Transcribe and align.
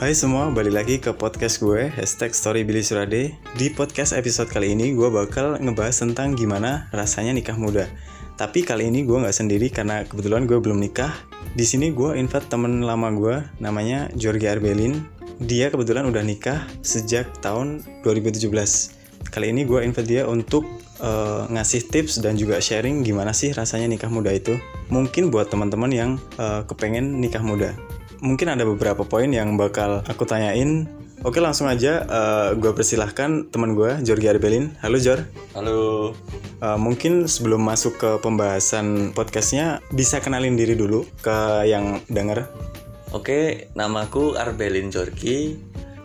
Hai 0.00 0.16
semua, 0.16 0.48
balik 0.48 0.72
lagi 0.72 0.96
ke 0.96 1.12
podcast 1.12 1.60
gue, 1.60 1.92
hashtag 1.92 2.32
story 2.32 2.64
Billy 2.64 2.80
Surade. 2.80 3.36
Di 3.52 3.68
podcast 3.68 4.16
episode 4.16 4.48
kali 4.48 4.72
ini 4.72 4.96
gue 4.96 5.12
bakal 5.12 5.60
ngebahas 5.60 5.92
tentang 5.92 6.32
gimana 6.32 6.88
rasanya 6.88 7.36
nikah 7.36 7.60
muda. 7.60 7.84
Tapi 8.40 8.64
kali 8.64 8.88
ini 8.88 9.04
gue 9.04 9.20
nggak 9.20 9.36
sendiri 9.36 9.68
karena 9.68 10.08
kebetulan 10.08 10.48
gue 10.48 10.56
belum 10.56 10.80
nikah. 10.80 11.12
Di 11.52 11.68
sini 11.68 11.92
gue 11.92 12.16
invite 12.16 12.48
temen 12.48 12.80
lama 12.80 13.12
gue, 13.12 13.44
namanya 13.60 14.08
Georgi 14.16 14.48
Arbelin. 14.48 15.04
Dia 15.36 15.68
kebetulan 15.68 16.08
udah 16.08 16.24
nikah 16.24 16.64
sejak 16.80 17.28
tahun 17.44 17.84
2017 18.00 18.48
Kali 19.28 19.52
ini 19.52 19.68
gue 19.68 19.84
invite 19.84 20.08
dia 20.08 20.24
untuk 20.24 20.64
uh, 21.04 21.44
ngasih 21.52 21.92
tips 21.92 22.24
dan 22.24 22.40
juga 22.40 22.56
sharing 22.56 23.04
gimana 23.04 23.36
sih 23.36 23.52
rasanya 23.52 23.92
nikah 23.92 24.08
muda 24.08 24.32
itu. 24.32 24.56
Mungkin 24.88 25.28
buat 25.28 25.52
teman-teman 25.52 25.92
yang 25.92 26.16
uh, 26.40 26.64
kepengen 26.64 27.20
nikah 27.20 27.44
muda 27.44 27.76
mungkin 28.20 28.52
ada 28.52 28.64
beberapa 28.68 29.02
poin 29.04 29.28
yang 29.32 29.56
bakal 29.56 30.04
aku 30.06 30.24
tanyain. 30.28 30.86
Oke 31.20 31.36
langsung 31.36 31.68
aja 31.68 32.00
uh, 32.08 32.48
gue 32.56 32.72
persilahkan 32.72 33.52
teman 33.52 33.76
gue 33.76 34.00
Jorgi 34.00 34.32
Arbelin. 34.32 34.72
Halo 34.80 34.96
Jor. 34.96 35.20
Halo. 35.52 36.12
Uh, 36.64 36.80
mungkin 36.80 37.28
sebelum 37.28 37.60
masuk 37.60 38.00
ke 38.00 38.10
pembahasan 38.24 39.12
podcastnya 39.12 39.84
bisa 39.92 40.24
kenalin 40.24 40.56
diri 40.56 40.72
dulu 40.72 41.04
ke 41.20 41.68
yang 41.68 42.00
denger. 42.08 42.48
Oke, 43.12 43.68
namaku 43.76 44.38
Arbelin 44.38 44.88
Jorgi. 44.88 45.60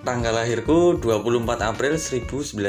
Tanggal 0.05 0.37
lahirku 0.37 0.99
24 1.01 1.65
April 1.65 1.97
1996. 1.97 2.61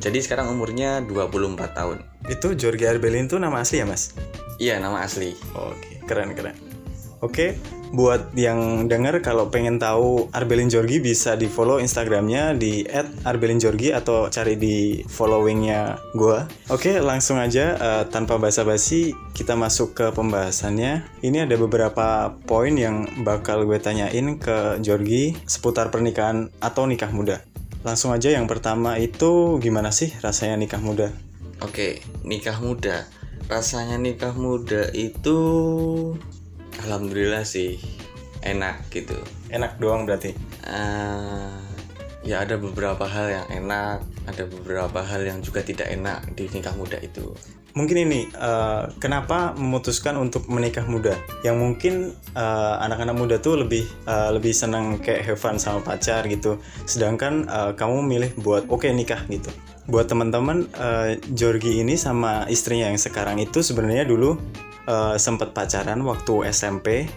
Jadi 0.00 0.18
sekarang 0.22 0.54
umurnya 0.54 1.02
24 1.04 1.76
tahun. 1.76 2.06
Itu 2.30 2.54
Jorgi 2.54 2.86
Arbelin 2.88 3.28
tuh 3.28 3.42
nama 3.42 3.60
asli 3.60 3.82
ya, 3.82 3.86
Mas? 3.86 4.16
Iya, 4.56 4.80
nama 4.80 5.04
asli. 5.04 5.36
Oke, 5.52 6.00
keren 6.08 6.32
keren. 6.32 6.73
Oke, 7.24 7.56
buat 7.94 8.36
yang 8.36 8.84
denger 8.84 9.24
kalau 9.24 9.48
pengen 9.48 9.80
tahu 9.80 10.28
Arbelin 10.28 10.68
Jorgi 10.68 11.00
bisa 11.00 11.40
di 11.40 11.48
follow 11.48 11.80
Instagramnya 11.80 12.52
di 12.52 12.84
@arbelinjorgi 13.24 13.96
atau 13.96 14.28
cari 14.28 14.60
di 14.60 15.00
followingnya 15.08 16.12
gue. 16.12 16.38
Oke, 16.68 17.00
langsung 17.00 17.40
aja 17.40 17.80
uh, 17.80 18.04
tanpa 18.12 18.36
basa-basi 18.36 19.16
kita 19.32 19.56
masuk 19.56 19.96
ke 19.96 20.06
pembahasannya. 20.12 21.06
Ini 21.24 21.48
ada 21.48 21.56
beberapa 21.56 22.36
poin 22.44 22.76
yang 22.76 23.08
bakal 23.24 23.64
gue 23.64 23.80
tanyain 23.80 24.36
ke 24.36 24.84
Jorgi 24.84 25.32
seputar 25.48 25.88
pernikahan 25.88 26.52
atau 26.60 26.84
nikah 26.84 27.08
muda. 27.08 27.40
Langsung 27.86 28.12
aja 28.12 28.28
yang 28.28 28.44
pertama 28.44 29.00
itu 29.00 29.56
gimana 29.64 29.94
sih 29.96 30.12
rasanya 30.20 30.60
nikah 30.60 30.82
muda? 30.82 31.08
Oke, 31.64 32.04
nikah 32.20 32.60
muda. 32.60 33.08
Rasanya 33.48 34.00
nikah 34.00 34.32
muda 34.36 34.88
itu 34.96 35.38
Alhamdulillah 36.82 37.46
sih 37.46 37.78
enak 38.42 38.90
gitu. 38.90 39.16
Enak 39.48 39.78
doang 39.78 40.04
berarti? 40.04 40.34
Uh, 40.66 41.54
ya 42.24 42.42
ada 42.42 42.56
beberapa 42.56 43.04
hal 43.04 43.30
yang 43.30 43.46
enak, 43.64 44.04
ada 44.24 44.44
beberapa 44.48 45.00
hal 45.04 45.22
yang 45.24 45.38
juga 45.44 45.60
tidak 45.60 45.92
enak 45.92 46.32
di 46.32 46.48
nikah 46.50 46.72
muda 46.74 46.96
itu. 47.00 47.36
Mungkin 47.74 48.06
ini 48.06 48.30
uh, 48.38 48.86
kenapa 49.02 49.50
memutuskan 49.58 50.14
untuk 50.14 50.46
menikah 50.46 50.86
muda? 50.86 51.18
Yang 51.42 51.56
mungkin 51.58 51.94
anak 52.38 53.02
anak-anak 53.02 53.16
muda 53.18 53.36
tuh 53.42 53.66
lebih 53.66 53.82
uh, 54.06 54.30
lebih 54.30 54.54
senang 54.54 55.02
kayak 55.02 55.26
have 55.26 55.40
fun 55.42 55.58
sama 55.58 55.82
pacar 55.82 56.22
gitu. 56.30 56.62
Sedangkan 56.86 57.50
uh, 57.50 57.74
kamu 57.74 58.06
milih 58.06 58.30
buat 58.38 58.70
oke 58.70 58.86
okay, 58.86 58.94
nikah 58.94 59.26
gitu. 59.26 59.50
Buat 59.90 60.06
teman-teman 60.06 60.70
uh, 60.78 61.18
Jorgi 61.34 61.82
ini 61.82 61.98
sama 61.98 62.46
istrinya 62.46 62.86
yang 62.88 62.96
sekarang 62.96 63.42
itu 63.42 63.58
sebenarnya 63.58 64.06
dulu 64.06 64.38
uh, 64.86 65.16
sempat 65.16 65.56
pacaran 65.56 66.00
waktu 66.04 66.48
SMP 66.52 67.08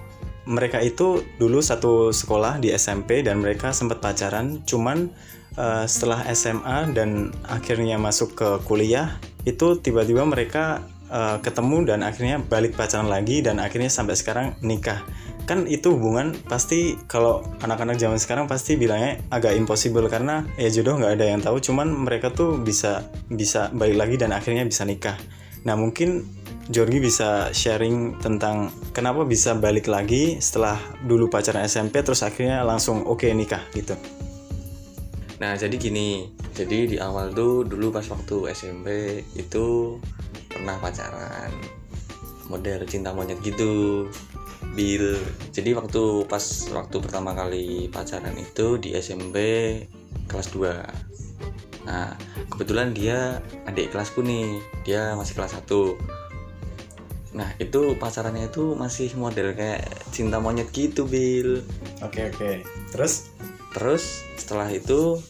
mereka 0.48 0.80
itu 0.80 1.28
dulu 1.36 1.60
satu 1.60 2.16
sekolah 2.16 2.64
di 2.64 2.72
SMP 2.72 3.20
dan 3.20 3.44
mereka 3.44 3.76
sempat 3.76 4.00
pacaran. 4.00 4.64
Cuman 4.64 5.12
uh, 5.60 5.84
setelah 5.84 6.24
SMA 6.32 6.96
dan 6.96 7.36
akhirnya 7.44 8.00
masuk 8.00 8.34
ke 8.34 8.50
kuliah 8.64 9.20
itu 9.44 9.76
tiba-tiba 9.84 10.24
mereka 10.24 10.88
uh, 11.12 11.44
ketemu 11.44 11.84
dan 11.84 12.00
akhirnya 12.08 12.40
balik 12.40 12.80
pacaran 12.80 13.12
lagi 13.12 13.44
dan 13.44 13.60
akhirnya 13.60 13.92
sampai 13.92 14.16
sekarang 14.16 14.56
nikah. 14.64 15.04
Kan 15.48 15.68
itu 15.68 15.96
hubungan 15.96 16.36
pasti 16.48 16.96
kalau 17.08 17.44
anak-anak 17.64 17.96
zaman 18.00 18.20
sekarang 18.20 18.52
pasti 18.52 18.76
bilangnya 18.76 19.20
agak 19.32 19.56
impossible 19.56 20.08
karena 20.12 20.44
ya 20.60 20.72
jodoh 20.72 20.96
nggak 21.00 21.20
ada 21.20 21.26
yang 21.28 21.44
tahu. 21.44 21.60
Cuman 21.60 21.92
mereka 21.92 22.32
tuh 22.32 22.56
bisa 22.64 23.04
bisa 23.28 23.68
balik 23.76 24.00
lagi 24.00 24.16
dan 24.16 24.32
akhirnya 24.32 24.64
bisa 24.64 24.88
nikah. 24.88 25.20
Nah 25.68 25.76
mungkin 25.76 26.24
Jorgi 26.68 27.00
bisa 27.00 27.48
sharing 27.56 28.20
tentang 28.20 28.68
kenapa 28.92 29.24
bisa 29.24 29.56
balik 29.56 29.88
lagi 29.88 30.36
setelah 30.44 30.76
dulu 31.00 31.32
pacaran 31.32 31.64
SMP 31.64 32.04
terus 32.04 32.28
akhirnya 32.28 32.60
langsung 32.68 33.08
oke 33.08 33.24
okay, 33.24 33.32
nikah 33.32 33.64
gitu. 33.72 33.96
Nah 35.40 35.56
jadi 35.56 35.72
gini, 35.80 36.28
jadi 36.52 36.92
di 36.92 36.98
awal 37.00 37.32
tuh 37.32 37.64
dulu 37.64 37.96
pas 37.96 38.04
waktu 38.12 38.52
SMP 38.52 38.88
itu 39.40 39.96
pernah 40.52 40.76
pacaran. 40.84 41.56
Model 42.52 42.84
cinta 42.84 43.16
monyet 43.16 43.40
gitu. 43.48 44.12
Bill 44.76 45.16
jadi 45.56 45.72
waktu 45.72 46.28
pas 46.28 46.44
waktu 46.76 46.98
pertama 47.00 47.32
kali 47.32 47.88
pacaran 47.88 48.36
itu 48.36 48.76
di 48.76 48.92
SMP 49.00 49.38
kelas 50.28 50.52
2 50.52 51.88
nah 51.88 52.12
kebetulan 52.52 52.92
dia 52.92 53.40
adik 53.64 53.96
kelasku 53.96 54.20
nih. 54.20 54.60
Dia 54.84 55.16
masih 55.16 55.40
kelas 55.40 55.56
1 55.56 56.17
Nah 57.38 57.54
itu 57.62 57.94
pacarannya 58.02 58.50
itu 58.50 58.74
masih 58.74 59.14
model 59.14 59.54
kayak 59.54 59.86
cinta 60.10 60.42
monyet 60.42 60.74
gitu 60.74 61.06
Bill. 61.06 61.62
Oke 62.02 62.26
okay, 62.26 62.34
oke. 62.34 62.38
Okay. 62.42 62.56
Terus? 62.90 63.14
Terus 63.78 64.04
setelah 64.42 64.68
itu 64.74 65.22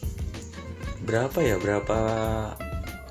berapa 1.04 1.38
ya 1.40 1.56
berapa 1.60 1.98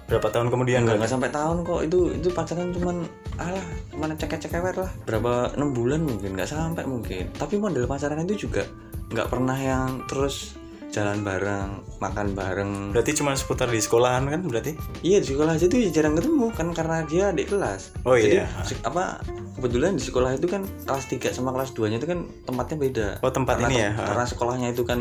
berapa 0.08 0.28
tahun 0.31 0.47
kemudian 0.50 0.88
nggak 0.88 1.03
nggak 1.03 1.12
sampai 1.12 1.30
tahun 1.34 1.68
kok 1.68 1.81
itu 1.84 2.00
itu 2.16 2.30
pacaran 2.31 2.72
cuman 2.72 3.03
alah 3.38 3.66
mana 3.91 4.16
cek 4.16 4.40
cek 4.40 4.53
lah 4.56 4.90
berapa 5.03 5.52
enam 5.59 5.75
bulan 5.75 6.06
mungkin 6.06 6.38
nggak 6.38 6.47
sampai 6.47 6.88
mungkin 6.88 7.28
tapi 7.35 7.59
model 7.59 7.84
pacaran 7.90 8.24
itu 8.24 8.47
juga 8.47 8.64
nggak 9.12 9.28
pernah 9.28 9.58
yang 9.59 10.03
terus 10.08 10.56
jalan 10.97 11.22
bareng 11.22 11.69
makan 12.02 12.34
bareng. 12.34 12.72
Berarti 12.94 13.13
cuma 13.13 13.38
seputar 13.38 13.69
di 13.69 13.78
sekolahan 13.78 14.25
kan 14.25 14.41
berarti? 14.50 14.74
Iya 15.06 15.22
di 15.22 15.28
sekolah 15.30 15.53
aja 15.53 15.69
tuh 15.69 15.78
jarang 15.94 16.18
ketemu 16.18 16.50
kan 16.53 16.74
karena 16.74 17.06
dia 17.06 17.30
adik 17.30 17.53
kelas. 17.53 17.94
Oh 18.02 18.18
iya. 18.18 18.50
Apa 18.81 19.22
kebetulan 19.58 19.97
di 19.97 20.03
sekolah 20.06 20.38
itu 20.38 20.50
kan 20.50 20.66
kelas 20.85 21.06
3 21.09 21.34
sama 21.34 21.53
kelas 21.53 21.74
2 21.74 21.90
nya 21.94 21.97
itu 22.02 22.09
kan 22.09 22.25
tempatnya 22.46 22.78
beda. 22.78 23.08
Oh 23.22 23.34
tempat 23.34 23.62
karena 23.62 23.69
ini 23.69 23.78
ya? 23.78 23.91
karena 23.94 24.25
sekolahnya 24.25 24.68
itu 24.74 24.84
kan 24.85 25.00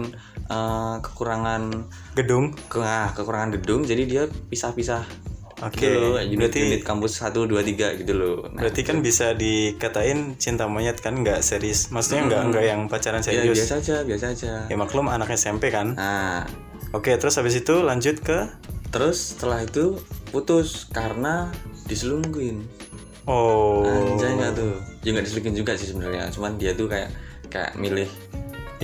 uh, 0.53 0.97
kekurangan 1.01 1.89
gedung? 2.17 2.53
Ke, 2.69 2.81
ah, 2.81 3.13
kekurangan 3.13 3.57
gedung 3.57 3.85
jadi 3.85 4.03
dia 4.09 4.23
pisah-pisah 4.29 5.05
Oke, 5.65 5.89
okay. 5.89 6.29
gitu 6.29 6.37
berarti 6.37 6.59
unit 6.69 6.85
kampus 6.85 7.17
1 7.25 7.33
2 7.33 7.49
3 7.49 8.05
gitu 8.05 8.13
loh. 8.13 8.45
Nah, 8.53 8.61
berarti 8.61 8.85
kan 8.85 9.01
gitu. 9.01 9.09
bisa 9.09 9.33
dikatain 9.33 10.37
cinta 10.37 10.69
monyet 10.69 11.01
kan 11.01 11.17
nggak 11.17 11.41
serius. 11.41 11.89
Maksudnya 11.89 12.29
nggak 12.29 12.43
hmm. 12.45 12.51
nggak 12.53 12.65
yang 12.69 12.81
pacaran 12.93 13.25
ya, 13.25 13.33
serius. 13.33 13.57
Ya, 13.57 13.61
biasa 13.65 13.75
aja, 13.81 13.97
biasa 14.05 14.25
aja. 14.37 14.53
Ya 14.69 14.77
maklum 14.77 15.09
anak 15.09 15.33
SMP 15.33 15.73
kan. 15.73 15.97
Nah. 15.97 16.45
Oke, 16.93 17.09
okay, 17.09 17.15
terus 17.17 17.41
habis 17.41 17.57
itu 17.57 17.73
lanjut 17.81 18.21
ke 18.21 18.53
terus 18.93 19.33
setelah 19.33 19.65
itu 19.65 19.97
putus 20.29 20.93
karena 20.93 21.49
diselingkuhin. 21.89 22.61
Oh. 23.25 23.81
Anjay 23.89 24.37
nggak 24.37 24.61
tuh? 24.61 24.77
Ya 25.09 25.17
nggak 25.17 25.25
diselingkuhin 25.25 25.57
juga 25.57 25.73
sih 25.81 25.89
sebenarnya. 25.89 26.29
Cuman 26.37 26.61
dia 26.61 26.77
tuh 26.77 26.85
kayak 26.85 27.09
kayak 27.49 27.81
milih 27.81 28.13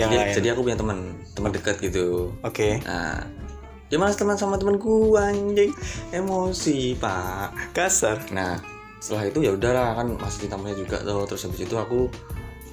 yang 0.00 0.08
jadi, 0.08 0.16
lain. 0.24 0.34
Jadi 0.40 0.48
aku 0.56 0.60
punya 0.64 0.78
teman, 0.80 0.98
teman 1.36 1.52
dekat 1.52 1.76
gitu. 1.84 2.32
Oke. 2.40 2.80
Okay. 2.80 2.88
Nah, 2.88 3.28
ya 3.92 4.00
malas 4.00 4.16
teman 4.16 4.40
sama 4.40 4.56
temanku 4.56 5.12
anjing. 5.20 5.68
Emosi 6.16 6.96
pak. 6.96 7.76
Kasar. 7.76 8.16
Nah 8.32 8.56
setelah 8.96 9.28
itu 9.28 9.44
ya 9.44 9.52
udahlah 9.52 9.92
kan 9.92 10.16
masih 10.16 10.48
cintamanya 10.48 10.80
juga 10.80 11.04
tuh. 11.04 11.28
Terus 11.28 11.44
habis 11.44 11.60
itu 11.60 11.76
aku 11.76 12.08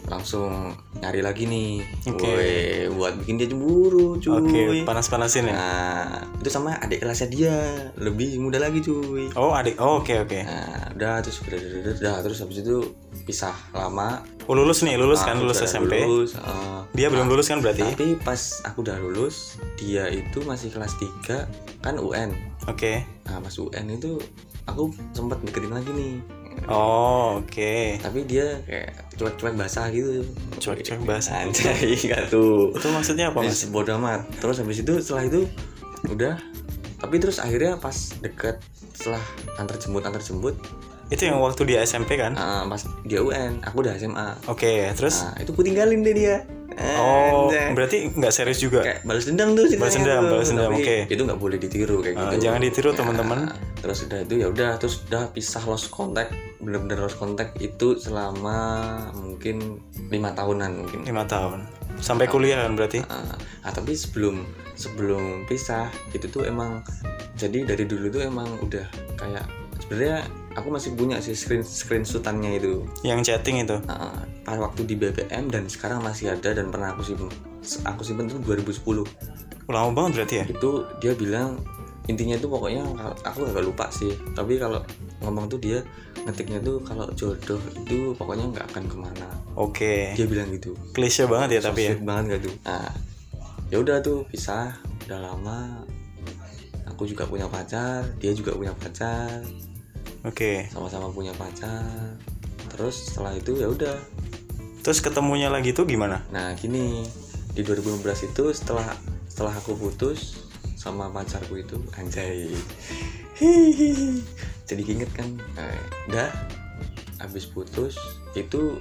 langsung 0.08 0.78
nyari 1.02 1.20
lagi 1.20 1.44
nih. 1.50 1.84
Okay. 2.08 2.88
buat 2.94 3.20
bikin 3.20 3.36
dia 3.42 3.48
cemburu 3.52 4.16
cuy. 4.22 4.32
Oke 4.40 4.50
okay, 4.50 4.68
panas-panasin 4.88 5.50
ya? 5.50 5.54
Nah 5.56 6.24
itu 6.40 6.50
sama 6.54 6.80
adik 6.80 7.04
kelasnya 7.04 7.28
dia. 7.28 7.56
Lebih 8.00 8.40
muda 8.40 8.62
lagi 8.62 8.80
cuy. 8.80 9.28
Oh 9.36 9.52
adik 9.52 9.76
oh 9.82 10.00
oke 10.00 10.08
okay, 10.08 10.18
oke. 10.24 10.32
Okay. 10.32 10.42
nah 10.48 10.94
udah 10.96 11.14
terus 11.20 11.44
udah, 11.44 11.60
udah, 11.60 11.80
udah, 11.84 11.94
udah 12.00 12.16
terus 12.24 12.38
habis 12.40 12.58
itu 12.64 12.78
pisah 13.28 13.56
lama. 13.76 14.24
Oh 14.50 14.58
lulus 14.58 14.82
nih 14.82 14.98
lulus 14.98 15.22
kan 15.22 15.38
lulus 15.38 15.62
SMP 15.62 16.02
lulus, 16.10 16.34
uh, 16.42 16.82
dia 16.98 17.06
nah, 17.06 17.22
belum 17.22 17.30
lulus 17.30 17.54
kan 17.54 17.62
berarti? 17.62 17.86
tapi 17.86 18.18
pas 18.18 18.66
aku 18.66 18.82
udah 18.82 18.98
lulus 18.98 19.62
dia 19.78 20.10
itu 20.10 20.42
masih 20.42 20.74
kelas 20.74 20.98
3 20.98 21.86
kan 21.86 22.02
UN 22.02 22.34
oke. 22.66 22.74
Okay. 22.74 23.06
nah 23.30 23.38
pas 23.38 23.54
UN 23.54 23.94
itu 23.94 24.18
aku 24.66 24.90
sempat 25.14 25.38
deketin 25.46 25.70
lagi 25.70 25.94
nih 25.94 26.18
Oh 26.70 27.42
oke. 27.42 27.50
Okay. 27.50 27.98
Tapi 27.98 28.26
dia 28.30 28.62
kayak 28.66 28.94
cuek-cuek 29.18 29.56
basah 29.58 29.90
gitu. 29.90 30.26
Cuek-cuek 30.62 31.02
basah. 31.04 31.42
Anjay 31.46 31.98
gak 32.08 32.30
tuh. 32.30 32.76
Itu 32.76 32.88
maksudnya 32.94 33.34
apa 33.34 33.42
mas? 33.42 33.66
Bodoh 33.70 33.98
amat. 33.98 34.26
Terus 34.38 34.62
habis 34.62 34.82
itu 34.82 34.94
setelah 35.02 35.26
itu 35.26 35.50
udah. 36.10 36.38
Tapi 37.00 37.16
terus 37.18 37.40
akhirnya 37.40 37.80
pas 37.80 37.96
deket 38.20 38.60
setelah 38.94 39.24
antar 39.56 39.80
jemput 39.80 40.04
antar 40.04 40.20
jemput 40.20 40.60
itu 41.10 41.26
yang 41.26 41.42
waktu 41.42 41.66
di 41.66 41.74
SMP 41.82 42.22
kan? 42.22 42.38
Uh, 42.38 42.70
pas 42.70 42.86
dia 43.02 43.18
UN, 43.18 43.66
aku 43.66 43.82
udah 43.82 43.98
SMA. 43.98 44.46
Oke, 44.46 44.70
okay, 44.70 44.80
terus? 44.94 45.26
Nah, 45.26 45.42
itu 45.42 45.58
ku 45.58 45.66
tinggalin 45.66 46.06
deh 46.06 46.14
dia. 46.14 46.46
Oh, 46.80 47.48
berarti 47.72 48.10
nggak 48.10 48.32
serius 48.32 48.60
juga. 48.60 48.80
kayak 48.82 49.04
balas 49.04 49.24
dendam 49.24 49.52
tuh 49.52 49.66
ceritanya 49.66 49.82
Balas 49.82 49.96
dendam, 49.96 50.22
balas 50.26 50.48
dendam, 50.48 50.72
oke. 50.74 50.98
itu 51.08 51.22
nggak 51.22 51.40
boleh 51.40 51.58
ditiru 51.58 51.98
kayak 52.00 52.16
Eh, 52.16 52.22
gitu 52.22 52.36
jangan 52.42 52.62
ditiru, 52.62 52.90
Ya, 52.90 52.98
teman-teman. 52.98 53.40
terus 53.76 54.00
udah 54.04 54.20
itu 54.22 54.34
ya 54.36 54.48
udah 54.48 54.70
terus 54.76 54.96
udah 55.06 55.24
pisah 55.30 55.64
lost 55.64 55.88
contact 55.90 56.32
bener-bener 56.58 57.00
lost 57.00 57.16
contact 57.16 57.56
itu 57.58 57.96
selama 57.96 58.58
mungkin 59.14 59.80
lima 60.08 60.32
tahunan 60.32 60.72
mungkin 60.78 61.00
lima 61.04 61.24
tahun. 61.26 61.68
Sampai 61.98 62.26
kuliah 62.26 62.64
kan 62.64 62.74
berarti? 62.74 63.04
Ah, 63.06 63.36
ah, 63.62 63.72
tapi 63.72 63.92
sebelum 63.92 64.48
sebelum 64.74 65.44
pisah 65.46 65.88
itu 66.10 66.26
tuh 66.26 66.44
emang 66.44 66.80
jadi 67.36 67.64
dari 67.66 67.84
dulu 67.84 68.08
tuh 68.10 68.22
emang 68.22 68.48
udah 68.60 68.88
kayak 69.16 69.44
sebenarnya 69.80 70.24
aku 70.58 70.68
masih 70.74 70.98
punya 70.98 71.22
sih 71.22 71.38
screen 71.38 71.62
screenshotannya 71.62 72.58
itu. 72.58 72.86
Yang 73.06 73.34
chatting 73.34 73.62
itu. 73.62 73.78
Ah, 73.86 74.26
pada 74.46 74.66
waktu 74.66 74.86
di 74.86 74.96
BBM 74.98 75.52
dan 75.54 75.70
sekarang 75.70 76.02
masih 76.02 76.34
ada 76.34 76.54
dan 76.56 76.74
pernah 76.74 76.94
aku 76.96 77.06
simpen. 77.06 77.30
Aku 77.86 78.02
simpen 78.02 78.32
tuh 78.32 78.40
2010 78.42 79.06
Lama 79.70 79.92
banget 79.94 80.12
berarti 80.24 80.36
ya? 80.42 80.46
itu 80.50 80.70
dia 80.98 81.14
bilang 81.14 81.62
intinya 82.10 82.34
itu 82.34 82.50
pokoknya 82.50 82.82
aku 83.22 83.46
agak 83.46 83.62
lupa 83.62 83.86
sih. 83.94 84.10
Tapi 84.34 84.58
kalau 84.58 84.82
ngomong 85.22 85.46
tuh 85.46 85.62
dia 85.62 85.86
ngetiknya 86.26 86.58
tuh 86.66 86.82
kalau 86.82 87.06
jodoh 87.14 87.62
itu 87.86 88.18
pokoknya 88.18 88.50
nggak 88.50 88.66
akan 88.74 88.84
ke 88.90 88.98
mana. 88.98 89.28
Oke. 89.54 90.18
dia 90.18 90.26
bilang 90.26 90.50
gitu. 90.50 90.74
Klise 90.98 91.30
banget 91.30 91.62
ya 91.62 91.70
tapi 91.70 91.82
ya. 91.86 91.94
Banget 92.02 92.24
gak 92.26 92.42
tuh? 92.50 92.56
Nah 92.66 92.90
ya 93.70 93.78
udah 93.78 94.02
tuh 94.02 94.26
pisah. 94.26 94.74
Udah 95.06 95.20
lama. 95.22 95.86
Aku 96.90 97.06
juga 97.06 97.30
punya 97.30 97.46
pacar 97.46 98.02
dia 98.18 98.34
juga 98.34 98.58
punya 98.58 98.74
pacar 98.74 99.46
Oke. 100.24 100.68
sama-sama 100.70 101.08
punya 101.10 101.32
pacar 101.34 101.84
terus 102.70 103.12
setelah 103.12 103.36
itu 103.36 103.56
ya 103.56 103.68
udah 103.68 103.98
Terus 104.80 105.04
ketemunya 105.04 105.52
lagi 105.52 105.76
tuh 105.76 105.84
gimana? 105.84 106.24
nah 106.32 106.56
gini 106.56 107.04
di 107.52 107.62
2015 107.62 108.32
itu 108.32 108.44
setelah 108.56 108.88
setelah 109.28 109.52
aku 109.54 109.76
putus 109.76 110.40
sama 110.80 111.12
pacarku 111.12 111.60
itu 111.60 111.76
anjay 111.96 112.48
Hihihi. 113.36 114.24
jadi 114.70 114.82
inget 114.84 115.12
kan 115.12 115.28
eh, 115.56 115.82
udah 116.08 116.32
habis 117.20 117.44
putus 117.44 118.00
itu 118.32 118.80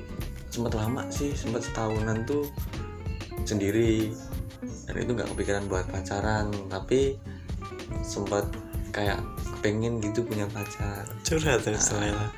sempat 0.48 0.78
lama 0.78 1.02
sih 1.10 1.34
sempat 1.34 1.66
setahunan 1.66 2.22
tuh 2.22 2.46
sendiri 3.42 4.14
dan 4.86 4.94
itu 4.96 5.10
nggak 5.12 5.28
kepikiran 5.34 5.66
buat 5.66 5.86
pacaran 5.90 6.50
tapi 6.70 7.18
sempat 8.02 8.46
kayak 8.90 9.20
pengen 9.58 9.98
gitu 9.98 10.22
punya 10.22 10.46
pacar 10.46 11.04
Curhat 11.22 11.60
terus 11.60 11.82
ternyata. 11.84 12.30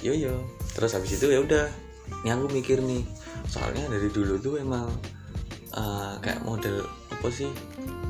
yo 0.00 0.12
yo 0.12 0.34
terus 0.70 0.92
habis 0.92 1.12
itu 1.12 1.26
ya 1.26 1.38
udah 1.38 1.66
ini 2.20 2.30
aku 2.30 2.46
mikir 2.48 2.78
nih 2.80 3.02
soalnya 3.46 3.84
dari 3.86 4.08
dulu 4.08 4.36
tuh 4.36 4.56
emang 4.56 4.86
eh, 5.70 6.12
kayak 6.18 6.40
model 6.42 6.82
apa 7.10 7.28
sih 7.28 7.50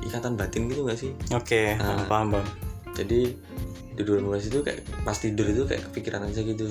ikatan 0.03 0.35
batin 0.35 0.67
gitu 0.67 0.83
gak 0.83 0.97
sih 0.97 1.13
Oke, 1.31 1.75
Ah. 1.75 2.05
paham 2.05 2.33
paham. 2.33 2.47
jadi 2.91 3.33
di 3.91 4.03
2015 4.03 4.49
itu 4.49 4.59
kayak 4.61 4.81
pas 5.03 5.15
tidur 5.15 5.45
itu 5.45 5.63
kayak 5.65 5.83
kepikiran 5.87 6.25
aja 6.25 6.41
gitu 6.41 6.65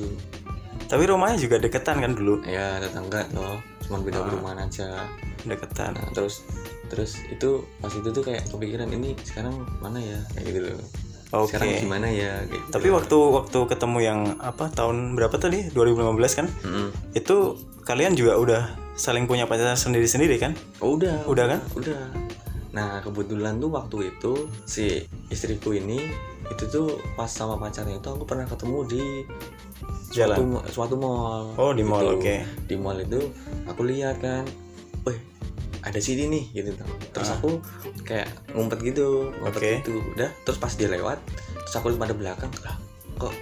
Tapi 0.81 1.06
rumahnya 1.06 1.38
juga 1.38 1.57
deketan 1.57 2.00
kan 2.00 2.12
dulu. 2.12 2.42
ya 2.44 2.80
tetangga 2.80 3.22
loh 3.31 3.62
cuman 3.81 4.00
beda 4.01 4.18
Ah. 4.18 4.25
perumahan 4.25 4.60
aja 4.63 5.06
Deketan. 5.42 5.94
nah, 5.94 6.10
terus 6.12 6.42
terus 6.88 7.22
itu 7.27 7.50
pas 7.77 7.92
itu 7.92 8.10
tuh 8.10 8.24
kayak 8.24 8.50
kepikiran 8.50 8.89
ini 8.89 9.13
sekarang 9.19 9.54
mana 9.77 9.98
ya 9.98 10.18
kayak 10.31 10.45
gitu 10.48 10.60
loh 10.68 10.81
Oke. 11.31 11.53
sekarang 11.53 11.77
gimana 11.79 12.07
ya 12.07 12.41
kayak 12.43 12.57
gitu. 12.59 12.71
Tapi 12.71 12.87
waktu 12.89 13.17
waktu 13.31 13.59
ketemu 13.67 13.97
yang 13.99 14.19
apa 14.37 14.65
tahun 14.67 15.13
berapa 15.13 15.35
tadi? 15.35 15.69
2015 15.69 16.09
kan? 16.35 16.47
Mm-mm. 16.59 16.89
Itu 17.13 17.53
kalian 17.81 18.13
juga 18.13 18.33
udah 18.35 18.61
saling 18.93 19.25
punya 19.25 19.45
pacar 19.45 19.73
sendiri-sendiri 19.73 20.35
kan? 20.37 20.57
Oh, 20.77 20.95
udah 20.95 21.23
Udah 21.25 21.45
kan? 21.47 21.59
udah 21.73 22.01
nah 22.69 22.97
kebetulan 22.99 23.57
tuh 23.57 23.69
waktu 23.71 23.97
itu 24.09 24.33
si 24.63 25.01
istriku 25.27 25.73
ini 25.73 26.05
itu 26.47 26.63
tuh 26.65 26.87
pas 27.13 27.25
sama 27.25 27.57
pacarnya 27.57 27.97
itu 27.97 28.05
aku 28.07 28.23
pernah 28.23 28.45
ketemu 28.45 28.77
di 28.85 29.03
suatu 30.07 30.13
Jalan. 30.13 30.37
suatu 30.67 30.95
mall 30.95 31.53
Oh, 31.55 31.71
di 31.71 31.81
mall, 31.81 32.05
Gitu. 32.07 32.21
oke. 32.21 32.35
di 32.65 32.75
mall 32.75 32.97
itu 32.99 33.21
aku 33.65 33.81
lihat 33.83 34.17
kan 34.19 34.45
ada 35.89 36.00
sini 36.00 36.24
nih 36.25 36.44
gitu 36.56 36.69
terus 37.09 37.27
Ah. 37.27 37.36
aku 37.36 37.57
kayak 38.03 38.30
ngumpet 38.51 38.80
gitu 38.83 39.33
ngumpet 39.36 39.59
Oke. 39.59 39.71
gitu 39.81 39.94
udah 40.13 40.30
terus 40.44 40.57
pas 40.57 40.71
dia 40.71 40.88
lewat 40.88 41.18
terus 41.59 41.75
aku 41.75 41.89
lihat 41.89 42.01
pada 42.01 42.13
belakang 42.13 42.51
lah 42.59 42.77
kok 43.18 43.33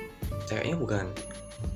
ceweknya 0.46 0.76
bukan 0.76 1.06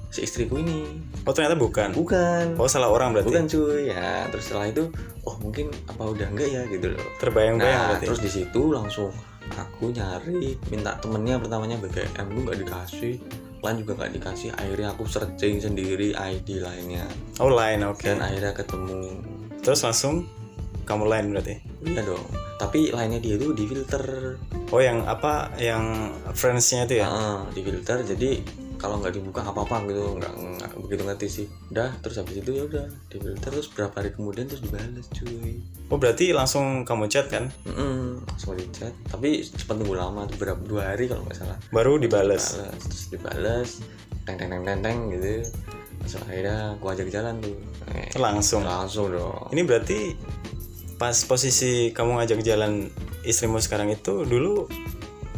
si 0.08 0.22
istriku 0.22 0.56
ini 0.58 0.84
Oh 1.22 1.32
ternyata 1.32 1.54
bukan. 1.54 1.94
bukan 1.94 2.58
Oh 2.58 2.66
salah 2.66 2.90
orang 2.90 3.14
berarti. 3.14 3.30
bukan 3.30 3.46
cuy 3.46 3.88
ya 3.88 4.26
terus 4.28 4.44
setelah 4.46 4.68
itu 4.68 4.84
oh 5.22 5.36
mungkin 5.38 5.70
apa 5.86 6.04
udah 6.06 6.28
enggak 6.28 6.50
ya 6.50 6.62
gitu 6.66 6.88
loh 6.90 7.06
Terbayang-bayang 7.18 7.72
nah 7.74 7.88
berarti. 7.94 8.06
terus 8.08 8.20
di 8.20 8.32
situ 8.32 8.62
langsung 8.70 9.12
aku 9.52 9.92
nyari 9.92 10.56
minta 10.68 10.96
temennya 10.98 11.36
pertamanya 11.38 11.76
BBM 11.78 12.28
lu 12.28 12.40
nggak 12.44 12.60
dikasih 12.60 13.20
lain 13.62 13.78
juga 13.78 13.92
nggak 13.96 14.12
dikasih 14.14 14.50
akhirnya 14.52 14.88
aku 14.90 15.04
searching 15.06 15.60
sendiri 15.60 16.12
ID 16.12 16.60
lainnya 16.60 17.06
Oh 17.38 17.48
lain, 17.48 17.80
oke. 17.84 18.02
dan 18.02 18.18
akhirnya 18.20 18.52
ketemu 18.52 19.22
Terus 19.62 19.80
langsung 19.82 20.26
kamu 20.92 21.06
lain 21.08 21.26
berarti. 21.32 21.56
iya 21.82 22.02
dong. 22.04 22.26
Tapi 22.60 22.92
lainnya 22.92 23.18
dia 23.18 23.36
tuh 23.36 23.56
di 23.56 23.66
filter. 23.66 24.36
Oh 24.70 24.78
yang 24.78 25.02
apa? 25.04 25.50
Yang 25.58 25.84
friendsnya 26.36 26.86
itu 26.86 27.02
ya? 27.02 27.08
Ah, 27.08 27.42
di 27.50 27.64
filter. 27.64 28.04
Jadi 28.04 28.44
kalau 28.78 28.98
nggak 28.98 29.14
dibuka 29.14 29.42
apa 29.42 29.62
apa 29.62 29.82
gitu. 29.88 30.20
Nggak 30.20 30.34
nggak 30.36 30.72
begitu 30.78 31.02
ngerti 31.02 31.28
sih. 31.28 31.46
Udah 31.70 31.90
terus 32.00 32.22
habis 32.22 32.38
itu 32.38 32.52
ya 32.54 32.64
udah 32.70 32.86
di 33.10 33.18
filter. 33.18 33.50
Terus 33.50 33.68
berapa 33.72 33.96
hari 33.96 34.14
kemudian 34.14 34.46
terus 34.46 34.62
dibales 34.62 35.08
cuy. 35.10 35.58
Oh 35.90 35.98
berarti 35.98 36.32
langsung 36.32 36.86
kamu 36.86 37.10
chat 37.10 37.28
kan? 37.28 37.50
Mm-mm, 37.66 38.22
langsung 38.30 38.54
di 38.54 38.66
chat. 38.70 38.94
Tapi 39.10 39.42
cepat 39.42 39.76
tunggu 39.82 39.98
lama 39.98 40.30
tuh 40.30 40.38
berapa 40.38 40.62
dua 40.62 40.94
hari 40.94 41.10
kalau 41.10 41.26
nggak 41.26 41.40
salah. 41.42 41.58
Baru 41.74 41.98
dibales. 41.98 42.54
Dibales, 42.54 42.78
terus 42.86 43.04
dibales. 43.10 43.70
Teng 44.22 44.38
teng 44.38 44.50
teng 44.54 44.64
teng 44.64 44.80
teng 44.86 44.98
gitu. 45.10 45.50
Terus 46.02 46.14
akhirnya 46.18 46.58
gua 46.78 46.94
ajak 46.94 47.10
jalan 47.10 47.38
tuh. 47.42 47.58
Eh, 47.94 48.10
Langsung. 48.18 48.62
langsung 48.66 49.10
dong. 49.10 49.50
Ini 49.50 49.62
berarti 49.66 50.00
pas 51.02 51.18
posisi 51.26 51.90
kamu 51.90 52.22
ngajak 52.22 52.46
jalan 52.46 52.94
istrimu 53.24 53.58
sekarang 53.58 53.90
itu 53.90 54.22
dulu 54.22 54.70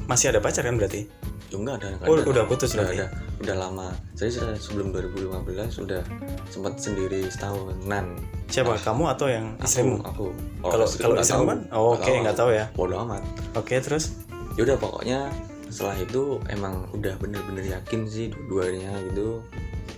masih 0.06 0.28
ada 0.28 0.44
pacar 0.44 0.68
kan 0.68 0.76
berarti? 0.76 1.08
Enggak 1.56 1.80
ada 1.80 1.88
enggak 1.96 2.08
Oh, 2.10 2.16
ada. 2.18 2.28
udah 2.28 2.44
putus 2.44 2.76
udah 2.76 2.84
berarti? 2.84 2.98
ada 3.00 3.08
udah 3.40 3.56
lama 3.56 3.88
jadi 4.12 4.32
sudah 4.34 4.52
sebelum 4.56 4.88
2015 4.92 5.80
udah 5.80 6.02
sempat 6.48 6.74
sendiri 6.76 7.24
setahunan 7.28 8.06
Siapa? 8.48 8.76
Kamu 8.78 9.08
atau 9.08 9.28
yang 9.28 9.56
istrimu? 9.60 10.04
aku 10.04 10.36
Kalau 10.60 10.84
kalau 10.84 11.16
istrimu 11.16 11.46
kan? 11.48 11.60
Oh, 11.72 11.96
Oke, 11.96 12.12
nggak 12.12 12.36
tahu 12.36 12.52
ya. 12.52 12.68
bodoh 12.76 13.00
amat 13.02 13.24
Oke 13.56 13.80
terus? 13.80 14.20
ya 14.54 14.68
udah 14.68 14.78
pokoknya 14.78 15.32
setelah 15.72 15.96
itu 15.98 16.38
emang 16.46 16.86
udah 16.92 17.16
bener-bener 17.18 17.66
yakin 17.72 18.06
sih 18.06 18.30
dua-duanya 18.46 18.94
gitu 19.10 19.40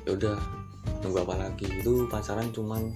ya 0.06 0.14
udah 0.14 0.36
nunggu 1.02 1.20
apa 1.22 1.36
lagi 1.42 1.68
itu 1.68 2.06
pacaran 2.08 2.48
cuman 2.54 2.94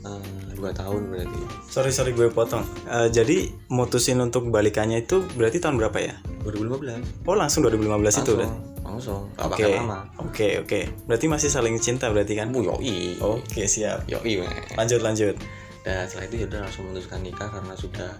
eh, 0.00 0.22
dua 0.54 0.70
tahun 0.70 1.00
berarti 1.08 1.40
Sorry 1.66 1.90
sorry 1.90 2.12
gue 2.12 2.28
potong. 2.28 2.66
Eh, 2.84 3.08
jadi 3.08 3.48
mutusin 3.68 4.18
untuk 4.18 4.48
balikannya 4.48 5.02
itu 5.02 5.22
berarti 5.34 5.58
tahun 5.58 5.76
berapa 5.76 5.98
ya? 5.98 6.14
2015 6.42 7.28
Oh 7.28 7.36
langsung 7.36 7.62
2015 7.62 7.80
itu 7.80 7.86
langsung 7.86 8.36
berarti? 8.36 8.58
langsung 8.80 9.20
gak 9.36 9.46
Oke, 9.54 9.64
lama 9.70 9.98
oke, 10.18 10.48
oke. 10.66 10.80
Berarti 11.06 11.26
masih 11.28 11.48
saling 11.48 11.76
cinta 11.78 12.08
berarti 12.08 12.34
kan? 12.34 12.50
Bu 12.50 12.64
yoi 12.64 13.14
Oke 13.20 13.64
siap. 13.64 14.02
yoi. 14.08 14.40
Lanjut 14.74 15.00
lanjut. 15.00 15.36
dan 15.80 16.04
setelah 16.04 16.28
itu 16.28 16.36
ya 16.36 16.46
udah 16.52 16.60
langsung 16.60 16.82
memutuskan 16.84 17.20
nikah 17.24 17.48
karena 17.48 17.72
sudah 17.72 18.10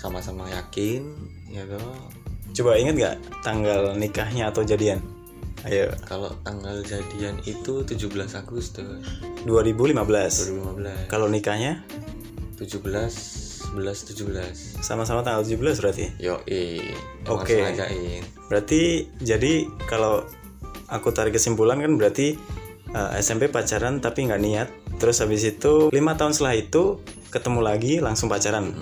sama-sama 0.00 0.48
yakin 0.48 1.12
ya 1.44 1.60
toh 1.68 1.92
Coba 2.52 2.76
inget 2.76 2.96
nggak 2.96 3.16
tanggal 3.40 3.92
nikahnya 3.92 4.48
atau 4.48 4.60
jadian? 4.60 5.00
Ayo. 5.62 5.94
kalau 6.02 6.34
tanggal 6.42 6.82
jadian 6.82 7.38
itu 7.46 7.86
17 7.86 8.10
Agustus 8.34 9.02
2015. 9.46 9.94
2015 10.02 11.06
Kalau 11.06 11.26
nikahnya 11.30 11.86
17 12.58 12.82
11 13.72 14.10
17 14.12 14.84
sama-sama 14.84 15.24
tanggal 15.24 15.46
17 15.46 15.80
berarti. 15.80 16.06
Yoi, 16.20 16.92
Oke. 17.24 17.56
sengajain. 17.56 18.20
Berarti 18.52 19.08
jadi 19.22 19.64
kalau 19.88 20.28
aku 20.92 21.08
tarik 21.16 21.40
kesimpulan 21.40 21.80
kan 21.80 21.96
berarti 21.96 22.36
uh, 22.92 23.16
SMP 23.16 23.48
pacaran 23.48 24.04
tapi 24.04 24.28
nggak 24.28 24.42
niat. 24.42 24.68
Terus 25.00 25.24
habis 25.24 25.42
itu 25.48 25.88
lima 25.88 26.20
tahun 26.20 26.36
setelah 26.36 26.54
itu 26.60 27.00
ketemu 27.32 27.60
lagi 27.64 28.04
langsung 28.04 28.28
pacaran. 28.28 28.76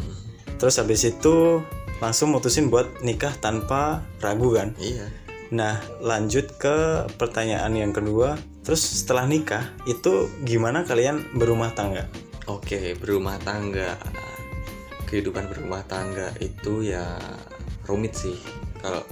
Terus 0.59 0.77
habis 0.83 1.07
itu 1.07 1.63
langsung 2.03 2.33
mutusin 2.35 2.73
buat 2.73 3.05
nikah 3.05 3.37
tanpa 3.39 4.03
ragu 4.19 4.57
kan. 4.57 4.75
Iya. 4.81 5.07
Nah 5.51 5.83
lanjut 5.99 6.55
ke 6.59 7.07
pertanyaan 7.19 7.75
yang 7.75 7.91
kedua. 7.91 8.39
Terus 8.63 8.83
setelah 9.03 9.27
nikah 9.27 9.67
itu 9.89 10.31
gimana 10.47 10.87
kalian 10.87 11.35
berumah 11.35 11.75
tangga? 11.75 12.07
Oke, 12.47 12.95
berumah 12.99 13.39
tangga. 13.43 13.99
Kehidupan 15.11 15.51
berumah 15.51 15.83
tangga 15.91 16.31
itu 16.39 16.87
ya 16.87 17.19
rumit 17.91 18.15
sih 18.15 18.39
kalau 18.79 19.03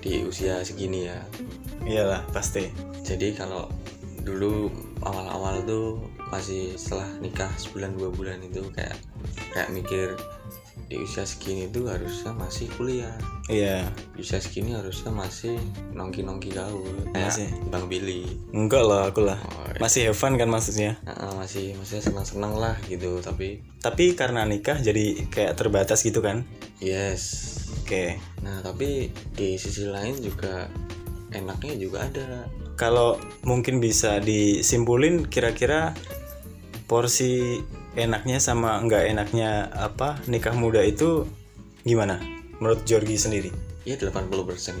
di 0.00 0.24
usia 0.24 0.64
segini 0.64 1.08
ya. 1.08 1.20
Iyalah 1.84 2.24
pasti. 2.32 2.72
Jadi 3.04 3.36
kalau 3.36 3.68
dulu 4.24 4.72
awal-awal 5.04 5.60
tuh 5.68 6.00
masih 6.32 6.80
setelah 6.80 7.06
nikah 7.20 7.52
sebulan 7.60 7.92
dua 8.00 8.08
bulan 8.08 8.40
itu 8.40 8.64
kayak 8.72 8.96
kayak 9.52 9.68
mikir 9.68 10.16
di 10.88 11.00
usia 11.00 11.24
segini 11.24 11.66
tuh 11.72 11.88
harusnya 11.88 12.36
masih 12.36 12.68
kuliah. 12.76 13.14
Iya. 13.48 13.88
Di 14.14 14.20
usia 14.20 14.38
segini 14.40 14.76
harusnya 14.76 15.10
masih 15.10 15.56
nongki 15.96 16.22
nongki 16.22 16.52
gaul. 16.52 16.84
Kayak 17.12 17.32
Masih. 17.32 17.48
bang 17.72 17.84
Billy. 17.88 18.22
Enggak 18.52 18.84
lah 18.84 19.08
aku 19.08 19.24
lah. 19.24 19.38
Oh, 19.40 19.68
iya. 19.72 19.80
masih 19.80 20.00
have 20.12 20.18
fun 20.18 20.36
kan 20.36 20.48
maksudnya? 20.48 21.00
Nah, 21.08 21.34
masih 21.40 21.72
masih 21.80 22.04
senang 22.04 22.26
senang 22.26 22.54
lah 22.56 22.76
gitu 22.88 23.18
tapi 23.24 23.64
tapi 23.80 24.16
karena 24.16 24.44
nikah 24.44 24.80
jadi 24.80 25.24
kayak 25.28 25.56
terbatas 25.56 26.04
gitu 26.04 26.20
kan? 26.20 26.44
Yes. 26.80 27.52
Oke. 27.84 28.20
Nah 28.44 28.60
tapi 28.60 29.12
di 29.36 29.56
sisi 29.56 29.88
lain 29.88 30.20
juga 30.20 30.68
enaknya 31.34 31.74
juga 31.76 32.06
ada. 32.06 32.46
Kalau 32.74 33.18
mungkin 33.46 33.78
bisa 33.78 34.18
disimpulin 34.18 35.26
kira-kira 35.30 35.94
porsi 36.88 37.62
enaknya 37.94 38.38
sama 38.38 38.78
enggak 38.78 39.06
enaknya 39.06 39.70
apa 39.72 40.18
nikah 40.26 40.54
muda 40.54 40.82
itu 40.82 41.26
gimana? 41.82 42.18
Menurut 42.58 42.82
Jorgi 42.84 43.18
sendiri? 43.18 43.50
Ya 43.84 44.00
80% 44.00 44.80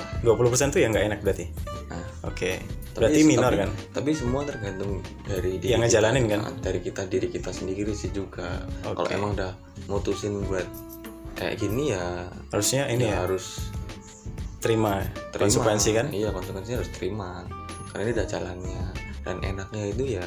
lah. 0.00 0.08
20% 0.24 0.72
tuh 0.72 0.80
ya 0.80 0.88
nggak 0.88 1.04
enak 1.12 1.20
berarti? 1.20 1.44
Nah 1.92 2.04
oke. 2.24 2.50
Tapi- 2.94 2.96
berarti 2.96 3.20
minor 3.26 3.50
tapi- 3.52 3.60
kan? 3.60 3.70
tapi 3.92 4.10
semua 4.14 4.40
tergantung 4.46 5.02
dari 5.26 5.58
diri 5.58 5.74
Yang 5.74 5.80
kita. 5.82 5.88
ngejalanin 5.90 6.24
kan? 6.30 6.40
Nah, 6.40 6.54
dari 6.62 6.80
kita 6.80 7.02
diri 7.04 7.28
kita 7.28 7.50
sendiri 7.52 7.92
sih 7.92 8.10
juga. 8.10 8.64
Oke. 8.86 8.96
kalau 8.96 9.08
emang 9.12 9.30
udah 9.36 9.52
mutusin 9.90 10.40
buat 10.48 10.64
kayak 11.34 11.58
gini 11.60 11.90
ya 11.92 12.30
harusnya 12.48 12.86
ini 12.88 13.10
ya 13.10 13.26
harus 13.26 13.68
terima 14.62 15.04
terima. 15.28 15.44
konsekuensi 15.44 15.90
kan? 15.92 16.06
Iya 16.08 16.32
konsekuensi 16.32 16.70
harus 16.72 16.90
terima. 16.96 17.44
Karena 17.92 18.02
ini 18.08 18.12
udah 18.16 18.26
jalannya. 18.26 18.82
Dan 19.24 19.36
enaknya 19.40 19.82
itu 19.88 20.04
ya 20.16 20.24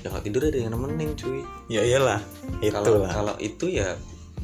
ya 0.00 0.08
kalau 0.08 0.22
tidur 0.24 0.42
ada 0.48 0.58
yang 0.58 0.72
nemenin 0.72 1.12
cuy. 1.16 1.40
Ya 1.68 1.82
iyalah. 1.84 2.20
Kalau 2.60 2.84
itulah. 2.84 3.12
kalau 3.12 3.34
itu 3.40 3.66
ya 3.68 3.96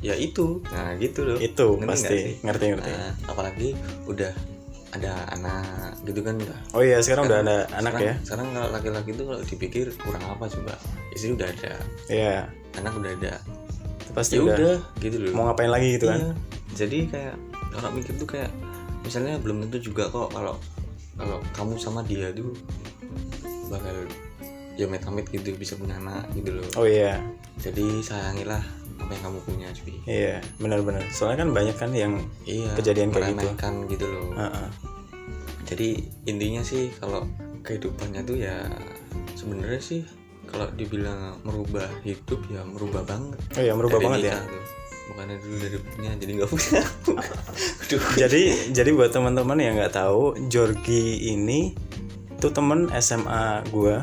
ya 0.04 0.14
itu. 0.16 0.60
Nah 0.68 0.96
gitu 1.00 1.20
loh. 1.24 1.38
Itu 1.40 1.76
Ngerti 1.76 1.84
nggak 1.84 1.90
pasti. 1.96 2.18
ngerti 2.44 2.64
ngerti. 2.76 2.90
Nah, 2.92 3.12
apalagi 3.32 3.68
udah 4.04 4.32
ada 4.96 5.12
anak 5.32 6.00
gitu 6.08 6.20
kan 6.24 6.34
udah. 6.40 6.58
Oh 6.72 6.82
iya 6.84 7.00
sekarang 7.04 7.28
udah 7.28 7.38
ada 7.44 7.56
anak 7.76 7.92
sekarang, 7.96 8.08
ya? 8.08 8.14
sekarang 8.24 8.46
kalau 8.56 8.68
laki-laki 8.72 9.10
itu 9.12 9.22
kalau 9.28 9.40
dipikir 9.44 9.86
kurang 10.00 10.24
apa 10.24 10.44
coba? 10.48 10.74
Istri 11.12 11.36
udah 11.36 11.48
ada. 11.52 11.72
Ya 12.08 12.48
anak 12.80 12.92
udah 12.96 13.10
ada. 13.16 13.32
Pasti 14.16 14.40
ya 14.40 14.44
udah. 14.44 14.56
udah 14.56 14.76
gitu 15.04 15.16
loh. 15.20 15.32
Mau 15.36 15.44
ngapain 15.50 15.68
lagi 15.68 16.00
gitu 16.00 16.08
kan? 16.08 16.20
Iya. 16.20 16.32
jadi 16.76 16.98
kayak 17.08 17.36
kalau 17.72 17.88
mikir 17.92 18.12
tuh 18.20 18.28
kayak 18.28 18.52
misalnya 19.00 19.40
belum 19.40 19.64
tentu 19.64 19.92
juga 19.92 20.12
kok 20.12 20.28
kalau 20.32 20.60
kalau 21.16 21.40
kamu 21.56 21.74
sama 21.80 22.04
dia 22.04 22.28
tuh 22.36 22.52
bakal 23.72 23.96
ya 24.76 24.84
amit 24.86 25.26
gitu 25.32 25.56
bisa 25.56 25.74
punya 25.74 25.96
anak 25.96 26.28
gitu 26.36 26.52
loh. 26.52 26.68
Oh 26.76 26.84
iya. 26.84 27.16
Jadi 27.56 28.04
sayangilah 28.04 28.60
apa 28.96 29.10
yang 29.12 29.22
kamu 29.32 29.38
punya 29.44 29.68
cuy. 29.72 29.96
Iya 30.04 30.36
benar-benar. 30.60 31.02
Soalnya 31.08 31.44
kan 31.44 31.50
banyak 31.52 31.76
kan 31.76 31.90
yang 31.96 32.12
iya 32.44 32.68
Kejadian 32.76 33.08
kayak 33.10 33.32
gitu. 33.32 33.36
meremehkan 33.40 33.74
gitu 33.88 34.04
loh. 34.06 34.26
Heeh. 34.36 34.68
jadi 35.66 35.98
intinya 36.30 36.62
sih 36.62 36.94
kalau 37.02 37.26
kehidupannya 37.66 38.22
tuh 38.22 38.38
ya 38.38 38.54
sebenarnya 39.34 39.82
sih 39.82 40.06
kalau 40.46 40.70
dibilang 40.78 41.42
merubah 41.42 41.90
hidup 42.06 42.38
ya 42.46 42.62
merubah 42.62 43.02
banget. 43.02 43.34
Oh 43.58 43.62
iya 43.66 43.74
merubah 43.74 43.98
Dari 43.98 44.06
banget 44.06 44.20
ya. 44.30 44.38
tuh. 44.46 44.64
bukannya 45.06 45.36
dulu 45.38 45.56
dari 45.62 45.78
punya 45.82 46.10
jadi 46.18 46.32
nggak 46.34 46.50
punya. 46.50 46.82
Jadi 48.26 48.42
jadi 48.74 48.90
buat 48.90 49.14
teman-teman 49.14 49.58
yang 49.62 49.78
nggak 49.78 49.94
tahu 49.94 50.34
Jorgi 50.50 51.30
ini 51.30 51.74
tuh 52.42 52.50
temen 52.50 52.90
SMA 52.98 53.62
gua 53.70 54.02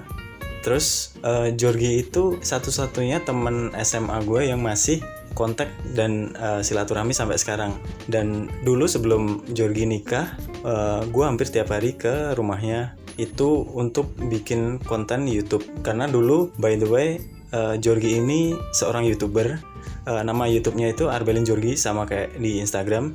terus 0.63 1.13
eh, 1.21 1.51
Jorgi 1.53 2.01
itu 2.01 2.39
satu-satunya 2.39 3.21
temen 3.21 3.69
SMA 3.83 4.23
gua 4.23 4.41
yang 4.41 4.63
masih 4.63 5.03
kontak 5.35 5.69
dan 5.93 6.33
eh, 6.39 6.61
silaturahmi 6.63 7.11
sampai 7.11 7.37
sekarang. 7.37 7.75
Dan 8.07 8.49
dulu 8.63 8.87
sebelum 8.87 9.43
Jorgi 9.51 9.85
nikah 9.85 10.33
eh, 10.63 11.01
gua 11.11 11.29
hampir 11.29 11.51
tiap 11.51 11.69
hari 11.69 11.93
ke 11.93 12.33
rumahnya 12.33 12.95
itu 13.19 13.67
untuk 13.75 14.09
bikin 14.17 14.81
konten 14.81 15.29
YouTube. 15.29 15.65
Karena 15.85 16.09
dulu 16.09 16.49
by 16.57 16.79
the 16.79 16.89
way 16.89 17.07
eh, 17.53 17.75
Jorgi 17.77 18.17
ini 18.23 18.55
seorang 18.73 19.05
youtuber. 19.05 19.59
Eh, 20.03 20.23
nama 20.23 20.47
YouTube-nya 20.47 20.95
itu 20.95 21.07
Arbelin 21.11 21.43
Jorgi 21.43 21.75
sama 21.75 22.07
kayak 22.07 22.39
di 22.39 22.63
Instagram. 22.63 23.13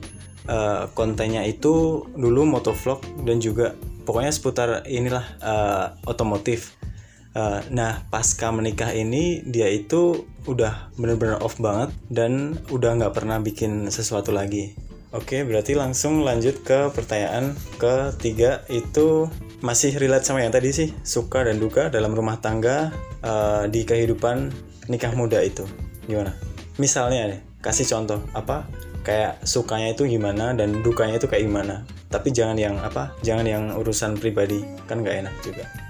Eh, 0.48 0.82
kontennya 0.96 1.44
itu 1.44 2.04
dulu 2.16 2.48
motovlog 2.48 3.04
dan 3.28 3.36
juga 3.36 3.76
pokoknya 4.08 4.32
seputar 4.32 4.68
inilah 4.88 5.24
eh, 5.44 5.86
otomotif 6.08 6.80
Eh, 7.36 7.60
nah 7.68 8.08
pasca 8.08 8.48
menikah 8.48 8.88
ini 8.96 9.44
dia 9.44 9.68
itu 9.68 10.24
udah 10.48 10.88
bener-bener 10.96 11.36
off 11.44 11.60
banget 11.60 11.92
dan 12.08 12.56
udah 12.72 12.96
nggak 12.96 13.12
pernah 13.12 13.36
bikin 13.42 13.92
sesuatu 13.92 14.32
lagi. 14.32 14.72
Oke 15.12 15.40
berarti 15.44 15.72
langsung 15.72 16.24
lanjut 16.24 16.64
ke 16.64 16.88
pertanyaan 16.92 17.52
ketiga. 17.76 18.64
Itu 18.72 19.28
masih 19.60 19.96
relate 20.00 20.24
sama 20.24 20.40
yang 20.44 20.54
tadi 20.54 20.72
sih 20.72 20.88
suka 21.04 21.44
dan 21.44 21.60
duka 21.60 21.92
dalam 21.92 22.16
rumah 22.16 22.40
tangga 22.40 22.92
eh, 23.20 23.64
di 23.68 23.84
kehidupan 23.84 24.48
nikah 24.88 25.12
muda 25.12 25.44
itu. 25.44 25.68
Gimana? 26.08 26.32
Misalnya 26.80 27.28
nih 27.28 27.40
kasih 27.60 27.84
contoh 27.86 28.24
apa? 28.32 28.64
Kayak 29.04 29.40
sukanya 29.46 29.96
itu 29.96 30.04
gimana 30.04 30.52
dan 30.52 30.84
dukanya 30.84 31.16
itu 31.16 31.28
kayak 31.28 31.44
gimana? 31.48 31.84
Tapi 32.08 32.28
jangan 32.32 32.56
yang 32.56 32.76
apa? 32.80 33.16
Jangan 33.20 33.46
yang 33.46 33.64
urusan 33.76 34.16
pribadi 34.16 34.64
kan 34.88 35.00
nggak 35.00 35.28
enak 35.28 35.36
juga 35.44 35.87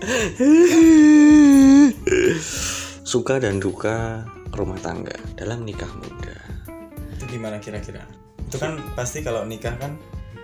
suka 3.10 3.36
dan 3.36 3.60
duka 3.60 4.24
rumah 4.56 4.80
tangga 4.80 5.12
dalam 5.36 5.68
nikah 5.68 5.92
muda. 6.00 6.36
Itu 7.16 7.24
gimana 7.28 7.60
kira-kira? 7.60 8.08
Itu 8.48 8.56
kan 8.56 8.80
pasti 8.96 9.20
kalau 9.20 9.44
nikah 9.44 9.76
kan 9.76 10.00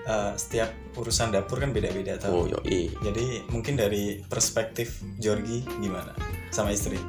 eh, 0.06 0.32
setiap 0.36 0.68
urusan 1.00 1.32
dapur 1.32 1.62
kan 1.62 1.72
beda-beda 1.72 2.20
tau. 2.20 2.44
Oh 2.44 2.46
yoi. 2.46 2.92
Jadi 3.00 3.48
mungkin 3.48 3.80
dari 3.80 4.20
perspektif 4.22 5.00
Jorgi 5.16 5.64
gimana 5.80 6.12
sama 6.52 6.72
istri? 6.72 7.00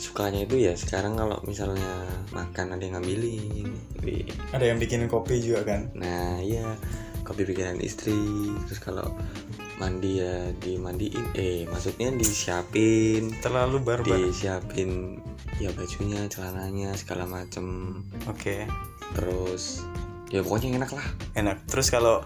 Sukanya 0.00 0.42
itu 0.42 0.58
ya 0.58 0.74
sekarang 0.74 1.16
kalau 1.16 1.38
misalnya 1.46 2.06
makan 2.34 2.74
ada 2.74 2.82
yang 2.82 2.98
ngambilin. 2.98 3.70
Ada 4.56 4.64
yang 4.72 4.78
bikinin 4.80 5.08
kopi 5.08 5.40
juga 5.40 5.64
kan? 5.68 5.92
Nah 5.94 6.40
iya. 6.40 6.64
Kopi 7.24 7.48
bikinan 7.48 7.80
istri. 7.80 8.12
Terus 8.68 8.80
kalau 8.84 9.16
mandi 9.78 10.22
ya 10.22 10.50
dimandiin. 10.58 11.34
Eh 11.34 11.66
maksudnya 11.66 12.14
disiapin. 12.14 13.34
Terlalu 13.42 13.76
barbar. 13.82 14.18
Disiapin 14.18 15.18
ya 15.58 15.70
bajunya 15.74 16.26
celananya 16.30 16.94
segala 16.94 17.26
macem. 17.26 17.98
Oke. 18.30 18.66
Terus 19.14 19.82
ya 20.30 20.40
pokoknya 20.42 20.78
enak 20.78 20.90
lah. 20.94 21.06
Enak. 21.34 21.66
Terus 21.66 21.90
kalau 21.90 22.22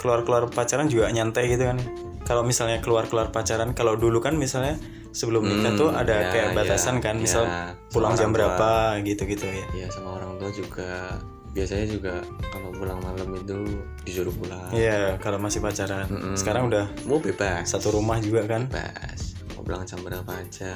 keluar-keluar 0.00 0.48
pacaran 0.48 0.88
juga 0.88 1.08
nyantai 1.12 1.52
gitu 1.52 1.68
kan. 1.68 1.78
Kalau 2.24 2.44
misalnya 2.46 2.78
keluar-keluar 2.84 3.32
pacaran 3.34 3.72
kalau 3.74 3.96
dulu 3.98 4.22
kan 4.22 4.36
misalnya 4.38 4.78
sebelum 5.10 5.42
nikah 5.42 5.74
Hmm, 5.74 5.80
tuh 5.80 5.88
ada 5.90 6.14
ya, 6.14 6.30
kayak 6.30 6.48
batasan 6.54 7.02
ya, 7.02 7.10
kan 7.10 7.14
ya. 7.18 7.22
misal 7.26 7.44
Sama 7.44 7.90
pulang 7.90 8.14
jam 8.14 8.30
berapa 8.30 9.02
gitu-gitu 9.02 9.50
ya. 9.50 9.66
Ya 9.74 9.86
sama 9.90 10.20
orang 10.22 10.38
tua 10.38 10.50
juga 10.54 11.18
biasanya 11.50 11.86
juga 11.90 12.14
kalau 12.54 12.70
pulang 12.74 13.00
malam 13.02 13.28
itu 13.34 13.58
disuruh 14.06 14.32
pulang. 14.34 14.70
Iya 14.70 15.18
kalau 15.18 15.42
masih 15.42 15.58
pacaran. 15.58 16.06
Mm-mm. 16.06 16.34
sekarang 16.38 16.70
udah 16.70 16.86
mau 17.06 17.18
bebas. 17.18 17.66
satu 17.66 17.94
rumah 17.94 18.22
juga 18.22 18.46
kan? 18.46 18.70
Bebas. 18.70 19.34
Mau 19.58 19.62
pulang 19.66 19.82
jam 19.82 20.00
berapa 20.00 20.30
aja. 20.30 20.72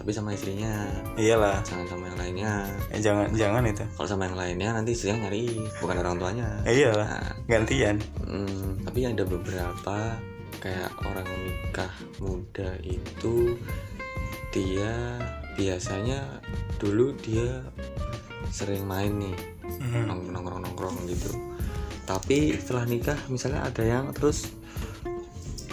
Tapi 0.00 0.10
sama 0.16 0.32
istrinya. 0.32 0.88
Iyalah. 1.20 1.60
Jangan 1.60 1.86
sama 1.92 2.04
yang 2.08 2.18
lainnya. 2.18 2.52
Eh, 2.88 3.00
jangan 3.04 3.28
jangan 3.36 3.62
itu. 3.68 3.84
Kalau 3.98 4.08
sama 4.08 4.22
yang 4.30 4.38
lainnya 4.38 4.68
nanti 4.72 4.96
istrinya 4.96 5.28
nyari 5.28 5.60
bukan 5.82 5.96
orang 6.00 6.14
tuanya. 6.16 6.48
Eh, 6.64 6.80
iyalah. 6.80 7.08
Nah, 7.10 7.32
gantian. 7.50 7.96
Hmm, 8.24 8.80
tapi 8.86 9.04
ada 9.04 9.26
beberapa 9.28 10.16
kayak 10.60 10.92
orang 11.04 11.28
nikah 11.44 11.92
muda 12.20 12.76
itu 12.84 13.56
dia 14.52 15.20
biasanya 15.56 16.40
dulu 16.80 17.12
dia 17.20 17.64
sering 18.50 18.84
main 18.84 19.14
nih 19.20 19.36
Mhm. 19.72 20.02
nong- 20.06 20.30
nongkrong 20.30 20.60
nongkrong 20.62 20.96
gitu. 21.06 21.30
Tapi 22.02 22.56
setelah 22.56 22.84
nikah 22.84 23.18
misalnya 23.26 23.62
ada 23.62 23.82
yang 23.82 24.10
terus 24.10 24.50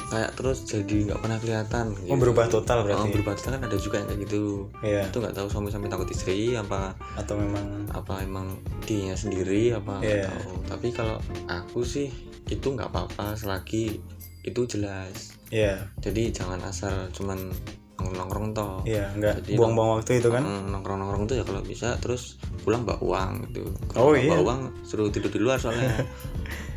kayak 0.07 0.31
terus 0.33 0.63
jadi 0.63 1.03
nggak 1.05 1.19
pernah 1.19 1.35
kelihatan 1.35 1.91
gitu. 1.93 2.07
oh 2.07 2.17
berubah 2.17 2.47
total 2.47 2.79
Oh, 2.79 2.83
berarti 2.85 3.09
berubah 3.11 3.33
total 3.35 3.51
kan 3.53 3.63
ada 3.65 3.77
juga 3.77 3.95
yang 3.97 4.07
kayak 4.07 4.21
gitu. 4.23 4.41
Iya. 4.79 5.03
Itu 5.05 5.17
nggak 5.19 5.35
tahu 5.35 5.47
suami 5.47 5.67
sampai 5.67 5.89
takut 5.89 6.07
istri 6.07 6.55
apa 6.55 6.95
atau 7.17 7.35
memang 7.35 7.67
apa 7.91 8.23
emang 8.23 8.55
dia 8.81 9.11
sendiri 9.13 9.75
apa 9.75 9.99
Iya. 9.99 10.31
tahu. 10.31 10.63
Tapi 10.65 10.87
kalau 10.91 11.19
aku 11.45 11.83
sih 11.83 12.07
itu 12.47 12.67
nggak 12.69 12.87
apa-apa 12.87 13.35
selagi 13.35 13.99
itu 14.41 14.61
jelas. 14.65 15.35
Iya. 15.49 15.91
Jadi 15.99 16.31
jangan 16.31 16.63
asal 16.63 17.11
cuman 17.11 17.51
nongkrong 17.97 18.53
toh. 18.53 18.81
Iya 18.85 19.09
nggak 19.17 19.35
Jadi 19.43 19.51
buang-buang 19.57 19.89
waktu 19.99 20.21
itu 20.21 20.29
kan? 20.29 20.43
Nongkrong 20.45 20.97
nongkrong 21.01 21.23
tuh 21.25 21.35
ya 21.41 21.43
kalau 21.43 21.61
bisa 21.65 21.97
terus 21.97 22.37
pulang 22.61 22.85
bawa 22.85 23.01
uang 23.01 23.31
gitu. 23.49 23.69
Oh, 23.97 24.13
Kalau 24.13 24.17
iya. 24.17 24.29
bawa 24.37 24.41
uang 24.53 24.59
suruh 24.85 25.09
tidur 25.09 25.31
di 25.33 25.39
luar 25.41 25.57
soalnya. 25.57 25.91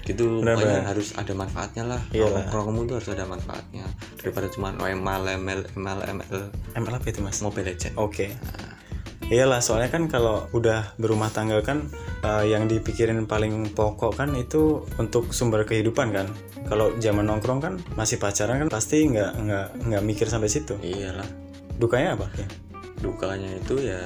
Gitu 0.00 0.42
pokoknya 0.42 0.90
harus 0.90 1.14
ada 1.14 1.30
manfaatnya 1.36 1.84
lah. 1.86 2.02
Iyalah. 2.10 2.48
nongkrong 2.48 2.72
kamu 2.72 2.80
tuh 2.88 2.94
harus 2.98 3.10
ada 3.14 3.24
manfaatnya. 3.30 3.84
Daripada 4.18 4.50
cuma 4.50 4.74
ML 4.74 5.22
ML 5.38 5.60
ML 5.76 6.00
ML 6.02 6.40
ML 6.74 6.94
apa 6.98 7.06
itu 7.06 7.20
mas? 7.22 7.38
Mobile 7.44 7.70
Legend. 7.70 7.94
Oke. 7.94 8.34
Iyalah, 9.30 9.62
soalnya 9.62 9.94
kan 9.94 10.10
kalau 10.10 10.50
udah 10.50 10.99
berumah 10.99 11.30
tangga 11.30 11.62
kan 11.62 11.87
eh, 12.26 12.50
yang 12.50 12.66
dipikirin 12.66 13.25
paling 13.30 13.70
pokok 13.70 14.18
kan 14.18 14.34
itu 14.34 14.82
untuk 14.99 15.30
sumber 15.30 15.62
kehidupan 15.62 16.10
kan. 16.10 16.26
Kalau 16.66 16.90
zaman 16.99 17.30
nongkrong 17.30 17.60
kan 17.62 17.75
masih 17.94 18.18
pacaran 18.18 18.58
kan 18.58 18.68
pasti 18.68 19.06
nggak 19.06 19.32
nggak 19.38 19.66
nggak 19.87 20.02
mikir 20.02 20.26
sampai 20.26 20.50
situ. 20.50 20.75
iyalah 20.82 21.26
Dukanya 21.78 22.18
apa? 22.18 22.26
Ya? 22.37 22.49
dukanya 23.00 23.50
itu 23.56 23.80
ya 23.80 24.00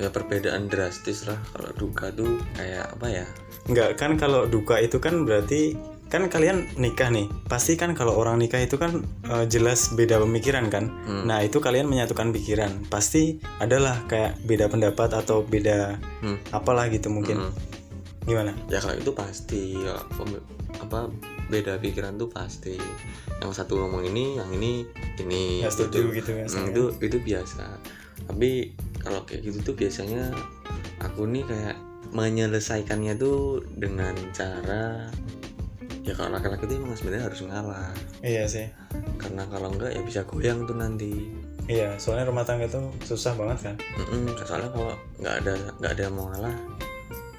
ya 0.00 0.08
perbedaan 0.08 0.72
drastis 0.72 1.28
lah 1.28 1.36
kalau 1.52 1.70
duka 1.76 2.08
tuh 2.12 2.40
kayak 2.56 2.88
apa 2.96 3.06
ya 3.22 3.26
Nggak 3.68 4.00
kan 4.00 4.16
kalau 4.16 4.48
duka 4.48 4.80
itu 4.80 4.96
kan 4.96 5.28
berarti 5.28 5.76
kan 6.10 6.26
kalian 6.26 6.66
nikah 6.74 7.06
nih 7.06 7.30
pasti 7.46 7.78
kan 7.78 7.94
kalau 7.94 8.18
orang 8.18 8.36
nikah 8.36 8.58
itu 8.58 8.74
kan 8.74 9.06
eh, 9.24 9.46
jelas 9.46 9.94
beda 9.94 10.18
pemikiran 10.18 10.66
kan? 10.66 10.90
Nah 11.06 11.38
itu 11.40 11.62
kalian 11.62 11.86
menyatukan 11.86 12.34
pikiran. 12.34 12.90
Pasti 12.90 13.38
adalah 13.62 14.02
kayak 14.10 14.42
beda 14.42 14.66
pendapat 14.66 15.14
atau 15.14 15.46
beda 15.46 16.02
Hmm. 16.20 16.36
apalah 16.50 16.90
gitu 16.90 17.08
mungkin. 17.08 17.46
Hmm. 17.46 17.54
gimana? 18.20 18.52
Ya 18.68 18.82
kalau 18.82 18.94
itu 18.94 19.14
pasti. 19.16 19.78
Apa 20.76 21.08
beda 21.48 21.78
pikiran 21.78 22.18
tuh 22.18 22.28
pasti. 22.28 22.76
Yang 23.40 23.64
satu 23.64 23.80
ngomong 23.80 24.04
ini 24.04 24.36
yang 24.36 24.50
ini 24.52 24.84
ini. 25.16 25.64
Nggak 25.64 25.72
setuju 25.72 26.10
gitu 26.12 26.30
kan 26.36 26.46
Hmm, 26.46 26.68
itu 26.68 26.82
itu 27.00 27.16
biasa. 27.16 27.64
Tapi 28.28 28.50
kalau 29.00 29.24
kayak 29.24 29.46
gitu 29.46 29.72
tuh 29.72 29.74
biasanya 29.74 30.30
aku 31.00 31.24
nih 31.26 31.46
kayak 31.48 31.76
menyelesaikannya 32.12 33.16
tuh 33.16 33.62
dengan 33.72 34.12
cara 34.36 35.08
ya 36.00 36.12
kalau 36.16 36.36
laki-laki 36.36 36.64
itu 36.66 36.74
emang 36.80 36.96
sebenarnya 36.96 37.24
harus 37.28 37.40
ngalah. 37.44 37.90
Iya 38.24 38.44
sih. 38.48 38.66
Karena 39.20 39.44
kalau 39.48 39.68
enggak 39.72 39.92
ya 39.96 40.02
bisa 40.04 40.20
goyang 40.24 40.64
tuh 40.64 40.76
nanti. 40.76 41.28
Iya, 41.70 41.94
soalnya 42.02 42.26
rumah 42.26 42.42
tangga 42.42 42.66
itu 42.66 42.82
susah 43.06 43.38
banget 43.38 43.70
kan. 43.70 43.76
Mm-mm, 43.94 44.34
soalnya 44.42 44.70
kalau 44.74 44.94
nggak 45.22 45.34
ada 45.44 45.52
nggak 45.78 45.92
ada 45.94 46.02
yang 46.02 46.14
mau 46.16 46.26
ngalah 46.32 46.56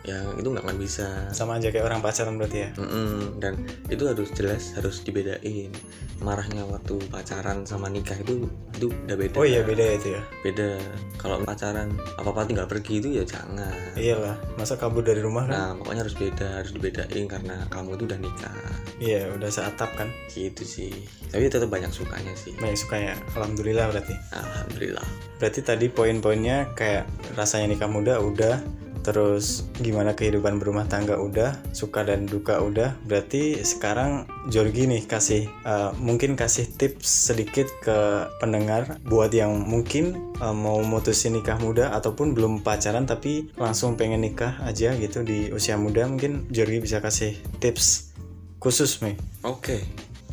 ya 0.02 0.18
itu 0.34 0.48
nggak 0.48 0.66
akan 0.66 0.78
bisa 0.78 1.30
Sama 1.30 1.56
aja 1.56 1.70
kayak 1.70 1.86
orang 1.86 2.02
pacaran 2.02 2.34
berarti 2.36 2.58
ya. 2.58 2.70
Mm-mm, 2.74 3.38
dan 3.38 3.54
itu 3.86 4.02
harus 4.04 4.34
jelas 4.34 4.74
harus 4.74 5.02
dibedain 5.02 5.70
marahnya 6.18 6.66
waktu 6.66 7.02
pacaran 7.08 7.66
sama 7.66 7.86
nikah 7.86 8.14
itu 8.16 8.46
itu 8.72 8.90
udah 8.90 9.14
beda 9.16 9.36
Oh 9.36 9.46
iya 9.46 9.62
beda 9.62 9.82
itu 9.92 10.14
ya. 10.14 10.22
beda 10.42 10.78
kalau 11.16 11.42
pacaran 11.42 11.90
apa 12.14 12.30
apa 12.30 12.46
tinggal 12.46 12.66
pergi 12.66 12.98
itu 12.98 13.10
ya 13.12 13.24
jangan 13.24 13.74
Iyalah, 13.94 14.38
masa 14.56 14.74
kabur 14.76 15.02
dari 15.02 15.18
rumah 15.18 15.46
kan? 15.46 15.52
nah 15.52 15.68
pokoknya 15.76 16.02
harus 16.02 16.14
beda 16.14 16.48
harus 16.58 16.72
dibedain 16.72 17.26
karena 17.26 17.66
kamu 17.68 17.94
itu 17.96 18.04
udah 18.06 18.20
nikah 18.20 18.54
Iya, 18.98 19.34
udah 19.34 19.50
seatap 19.50 19.90
kan. 19.96 20.10
gitu 20.30 20.62
sih 20.62 20.94
tapi 21.30 21.46
tetap 21.46 21.68
banyak 21.68 21.90
sukanya 21.90 22.34
sih 22.34 22.54
Banyak 22.54 22.78
suka 22.78 22.98
ya. 22.98 23.16
Alhamdulillah 23.34 23.86
berarti. 23.88 24.14
alhamdulillah 24.32 25.06
Berarti 25.38 25.62
tadi 25.62 25.90
poin-poinnya 25.90 26.70
kayak 26.74 27.10
rasanya 27.34 27.74
nikah 27.74 27.90
muda 27.90 28.22
udah, 28.22 28.62
terus 29.02 29.66
gimana 29.82 30.14
kehidupan 30.14 30.58
berumah 30.58 30.86
tangga 30.88 31.18
udah, 31.18 31.58
suka 31.74 32.06
dan 32.06 32.26
duka 32.26 32.62
udah. 32.62 32.98
Berarti 33.06 33.62
sekarang 33.62 34.30
Jorgi 34.50 34.88
nih 34.88 35.04
kasih 35.06 35.50
eh, 35.50 35.92
mungkin 35.98 36.34
kasih 36.38 36.70
tips 36.70 37.34
sedikit 37.34 37.68
ke 37.82 38.30
pendengar 38.42 38.98
buat 39.06 39.34
yang 39.34 39.62
mungkin 39.66 40.34
eh, 40.40 40.56
mau 40.56 40.82
mutusin 40.82 41.38
nikah 41.38 41.58
muda 41.60 41.94
ataupun 41.98 42.34
belum 42.34 42.62
pacaran 42.62 43.06
tapi 43.06 43.52
langsung 43.58 43.98
pengen 43.98 44.24
nikah 44.24 44.62
aja 44.64 44.94
gitu 44.96 45.26
di 45.26 45.50
usia 45.50 45.76
muda. 45.76 46.06
Mungkin 46.06 46.50
Jorgi 46.54 46.80
bisa 46.82 47.02
kasih 47.02 47.38
tips 47.60 48.14
khusus 48.62 49.02
nih. 49.02 49.18
Oke, 49.42 49.82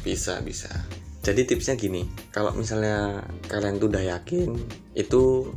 bisa 0.05 0.38
bisa. 0.45 0.69
Jadi 1.29 1.45
tipsnya 1.45 1.77
gini, 1.77 2.09
kalau 2.33 2.57
misalnya 2.57 3.21
kalian 3.53 3.77
tuh 3.77 3.92
udah 3.92 4.16
yakin, 4.16 4.55
itu 4.97 5.53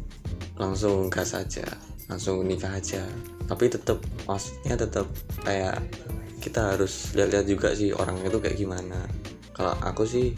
langsung 0.60 1.08
gas 1.08 1.32
aja, 1.32 1.64
langsung 2.12 2.43
nikah 2.43 2.76
aja. 2.76 3.08
Tapi 3.47 3.71
tetap, 3.71 4.04
maksudnya 4.28 4.76
tetap 4.76 5.08
kayak 5.47 5.80
kita 6.43 6.76
harus 6.76 7.15
lihat-lihat 7.15 7.45
juga 7.47 7.71
sih 7.71 7.95
orangnya 7.95 8.28
tuh 8.28 8.43
kayak 8.43 8.60
gimana. 8.60 9.08
Kalau 9.56 9.71
aku 9.80 10.04
sih 10.04 10.36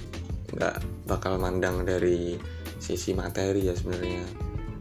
nggak 0.53 1.09
bakal 1.09 1.41
mandang 1.41 1.81
dari 1.81 2.37
sisi 2.77 3.17
materi 3.17 3.65
ya 3.65 3.73
sebenarnya. 3.73 4.25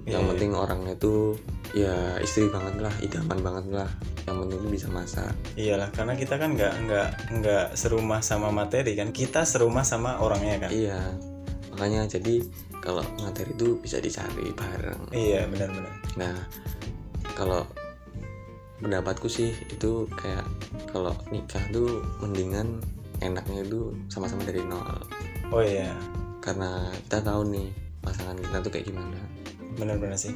Yang 0.03 0.23
Iya, 0.27 0.31
penting 0.35 0.51
orangnya 0.53 0.95
tuh 0.99 1.39
ya 1.73 2.19
istri 2.21 2.51
banget 2.51 2.83
lah, 2.83 2.95
idaman 3.01 3.39
banget 3.41 3.67
lah. 3.71 3.91
Yang 4.27 4.37
penting 4.45 4.61
bisa 4.69 4.87
masak. 4.91 5.33
Iyalah, 5.55 5.89
karena 5.95 6.15
kita 6.19 6.35
kan 6.37 6.59
nggak 6.59 6.75
nggak 6.91 7.09
nggak 7.39 7.67
serumah 7.79 8.21
sama 8.21 8.51
materi 8.51 8.99
kan, 8.99 9.15
kita 9.15 9.47
serumah 9.47 9.87
sama 9.87 10.19
orangnya 10.19 10.67
kan. 10.67 10.71
Iya, 10.75 11.01
makanya 11.83 12.07
jadi 12.07 12.39
kalau 12.79 13.03
materi 13.19 13.59
itu 13.59 13.75
bisa 13.83 13.99
dicari 13.99 14.55
bareng. 14.55 15.11
Iya 15.11 15.51
benar-benar. 15.51 15.91
Nah, 16.15 16.39
kalau 17.35 17.67
pendapatku 18.79 19.27
sih 19.27 19.51
itu 19.67 20.07
kayak 20.15 20.47
kalau 20.95 21.11
nikah 21.35 21.59
tuh 21.75 22.07
mendingan 22.23 22.79
enaknya 23.19 23.67
itu 23.67 23.91
sama-sama 24.07 24.47
dari 24.47 24.63
nol. 24.63 24.87
Oh 25.51 25.59
iya, 25.59 25.91
Karena 26.39 26.87
kita 27.03 27.19
tahu 27.19 27.51
nih 27.51 27.75
pasangan 27.99 28.39
kita 28.39 28.63
tuh 28.63 28.71
kayak 28.71 28.87
gimana. 28.87 29.19
Benar-benar 29.77 30.19
sih. 30.19 30.35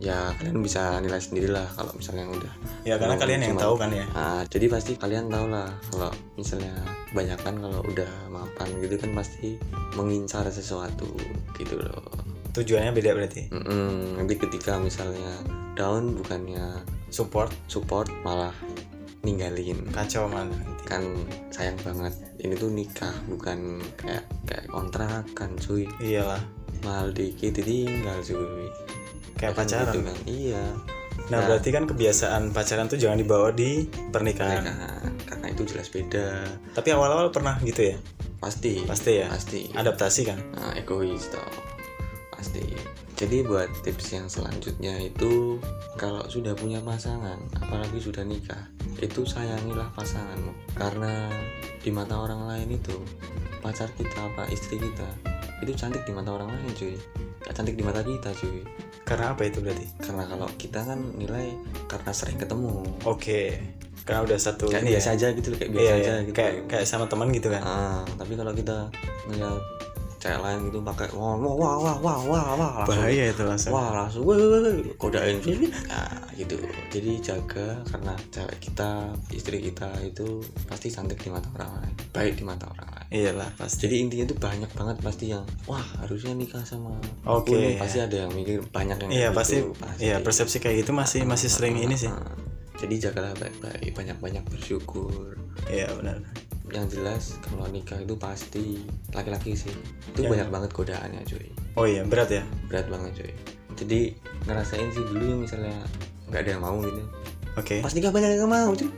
Ya 0.00 0.32
kalian 0.40 0.64
bisa 0.64 0.96
nilai 1.04 1.20
sendiri 1.20 1.52
lah 1.52 1.68
kalau 1.76 1.92
misalnya 1.92 2.28
udah. 2.28 2.52
Ya 2.88 2.96
karena 2.96 3.20
kalian 3.20 3.40
yang 3.52 3.56
tahu 3.60 3.76
kan 3.76 3.92
ya. 3.92 4.08
Nah, 4.16 4.42
jadi 4.48 4.66
pasti 4.72 4.96
kalian 4.96 5.28
tahu 5.28 5.52
lah 5.52 5.68
kalau 5.92 6.10
misalnya 6.40 6.72
kebanyakan 7.12 7.54
kalau 7.60 7.80
udah 7.84 8.12
mapan 8.32 8.68
gitu 8.80 8.96
kan 8.96 9.10
pasti 9.12 9.60
mengincar 9.96 10.48
sesuatu 10.48 11.08
gitu 11.60 11.76
loh. 11.76 12.04
Tujuannya 12.56 12.96
beda 12.96 13.14
berarti. 13.14 13.52
Mm-mm, 13.52 14.18
nanti 14.18 14.34
ketika 14.40 14.80
misalnya 14.80 15.36
down 15.76 16.16
bukannya 16.16 16.82
Support 17.10 17.50
support 17.66 18.06
malah 18.22 18.54
ninggalin 19.26 19.82
kacau 19.90 20.30
malah. 20.30 20.54
kan 20.90 21.06
sayang 21.54 21.78
banget 21.86 22.10
ini 22.42 22.58
tuh 22.58 22.66
nikah 22.66 23.14
bukan 23.30 23.78
kayak 23.94 24.26
kayak 24.42 24.66
kontrakan 24.66 25.54
cuy 25.54 25.86
Iyalah, 26.02 26.42
mal 26.80 27.10
dikit 27.10 27.52
ditinggal 27.52 28.18
cuy 28.20 28.68
kayak 29.34 29.52
Kan 29.52 29.58
pacaran. 29.58 29.86
gitu 29.88 30.00
kan 30.02 30.16
iya 30.24 30.64
Nah, 31.22 31.36
Nah. 31.36 31.46
berarti 31.46 31.68
kan 31.68 31.84
kebiasaan 31.84 32.50
pacaran 32.50 32.86
tuh 32.86 32.96
jangan 32.96 33.14
dibawa 33.16 33.50
di 33.50 33.84
pernikahan. 34.08 34.64
Pernikahan. 34.64 35.10
karena 35.22 35.46
itu 35.48 35.62
jelas 35.64 35.86
beda 35.86 36.26
Tapi 36.72 36.88
awal-awal 36.90 37.28
pernah 37.28 37.54
gitu 37.60 37.86
ya? 37.86 37.96
pasti 38.36 38.82
Pasti 38.82 39.12
ya. 39.16 39.28
pasti 39.28 39.68
Adaptasi 39.70 40.22
kan? 40.24 40.38
nah, 40.50 40.72
egois 40.72 41.28
toh 41.28 41.44
pasti 42.30 42.64
jadi 43.14 43.44
buat 43.44 43.68
tips 43.84 44.06
yang 44.10 44.26
selanjutnya 44.26 44.96
itu 44.98 45.60
kalau 45.94 46.24
sudah 46.24 46.56
punya 46.56 46.80
pasangan 46.80 47.36
apalagi 47.54 48.00
sudah 48.00 48.24
nikah 48.24 48.64
itu 48.96 49.22
sayangilah 49.22 49.92
pasanganmu 49.92 50.56
karena 50.72 51.28
di 51.78 51.92
mata 51.92 52.16
orang 52.16 52.48
lain 52.48 52.74
itu 52.74 52.96
pacar 53.60 53.92
kita 53.92 54.24
apa 54.24 54.48
istri 54.48 54.80
kita 54.80 55.04
itu 55.60 55.72
cantik 55.72 56.02
di 56.02 56.10
mata 56.10 56.30
orang 56.30 56.48
lain 56.48 56.72
cuy 56.72 56.94
gak 57.40 57.54
cantik 57.54 57.74
di 57.74 57.82
mata 57.82 58.00
kita 58.00 58.30
cuy 58.32 58.60
Karena 59.02 59.34
apa 59.34 59.42
itu 59.42 59.58
berarti? 59.58 59.86
karena 59.98 60.22
kalau 60.24 60.48
kita 60.54 60.80
kan 60.82 60.98
nilai 61.14 61.50
karena 61.86 62.10
sering 62.10 62.36
ketemu 62.36 62.84
Oke. 63.02 63.58
Karena 64.00 64.22
udah 64.22 64.38
satu 64.38 64.66
kayak 64.66 64.86
biasa 64.86 65.08
ya. 65.08 65.14
aja 65.14 65.26
gitu 65.34 65.48
kayak 65.52 65.70
biasa 65.70 65.82
Iya, 65.82 65.92
aja 65.92 66.02
iya. 66.10 66.16
gitu 66.22 66.34
Kayak 66.34 66.54
kayak 66.66 66.86
sama 66.86 67.04
teman 67.06 67.28
gitu 67.30 67.48
kan. 67.48 67.62
Ah, 67.62 68.02
tapi 68.14 68.32
kalau 68.32 68.50
kita 68.50 68.88
ngeliat 69.26 69.60
cewek 70.20 70.36
lain 70.36 70.58
gitu 70.68 70.78
pakai 70.84 71.08
wah 71.16 71.32
wah 71.34 71.54
wah 71.56 71.74
wah 71.80 71.96
wah 71.96 72.18
wah 72.28 72.44
wah 72.52 72.72
langsung 72.84 72.92
Bahaya 72.92 73.24
itu 73.32 73.42
langsung. 73.42 73.72
wah 73.72 73.88
langsung 74.04 74.22
wah, 74.28 74.36
wah, 74.36 74.60
wah, 74.60 74.72
kodain 75.00 75.40
nah 75.88 76.12
gitu 76.36 76.60
jadi 76.92 77.10
jaga 77.24 77.80
karena 77.88 78.12
cewek 78.28 78.58
kita 78.60 79.16
istri 79.32 79.58
kita 79.64 79.88
itu 80.04 80.44
pasti 80.68 80.92
cantik 80.92 81.16
di 81.24 81.32
mata 81.32 81.48
orang 81.56 81.72
lain 81.80 81.94
baik 82.12 82.36
di 82.36 82.44
mata 82.44 82.68
orang 82.68 82.88
lain 82.92 82.98
Iyalah, 83.10 83.50
pasti. 83.58 83.90
jadi 83.90 84.06
intinya 84.06 84.24
tuh 84.30 84.38
banyak 84.38 84.70
banget 84.70 84.96
pasti 85.02 85.24
yang 85.34 85.42
wah 85.66 85.82
harusnya 85.98 86.30
nikah 86.30 86.62
sama 86.62 86.94
Oke. 87.26 87.58
nih." 87.58 87.74
pasti 87.74 87.98
ada 87.98 88.28
yang 88.28 88.30
mikir 88.30 88.62
banyak 88.70 89.02
yang 89.02 89.10
Iya, 89.10 89.28
pasti 89.34 89.58
gitu, 89.58 89.74
iya 89.98 90.22
persepsi 90.22 90.62
kayak 90.62 90.86
gitu 90.86 90.94
masih 90.94 91.26
masih 91.26 91.50
sering 91.50 91.74
ini 91.74 91.98
sih. 91.98 92.06
Ah, 92.06 92.22
jadi 92.78 93.10
jagalah 93.10 93.34
baik-baik 93.34 93.98
banyak-banyak 93.98 94.44
bersyukur 94.46 95.34
Iya, 95.66 95.90
benar. 95.98 96.22
Yang 96.72 96.86
jelas 96.86 97.36
kalau 97.40 97.66
nikah 97.66 97.96
itu 97.96 98.14
pasti 98.14 98.80
laki-laki 99.10 99.52
sih 99.52 99.72
itu 100.08 100.20
Ya. 100.20 100.28
banyak 100.28 100.48
banget 100.48 100.70
godaannya 100.70 101.22
cuy 101.24 101.46
Oh 101.74 101.84
iya, 101.84 102.02
berat 102.02 102.30
ya? 102.30 102.42
berat 102.66 102.86
banget 102.86 103.12
cuy 103.16 103.32
jadi 103.76 104.00
ngerasain 104.44 104.88
sih 104.90 105.02
dulu 105.02 105.24
yang 105.26 105.40
misalnya 105.40 105.76
nggak 106.26 106.40
ada 106.40 106.50
yang 106.50 106.62
mau 106.62 106.76
gitu 106.78 107.02
Oke. 107.54 107.80
pas 107.80 107.90
nikah 107.90 108.10
banyak 108.10 108.30
yang 108.34 108.46
mau 108.46 108.70
cuy 108.70 108.90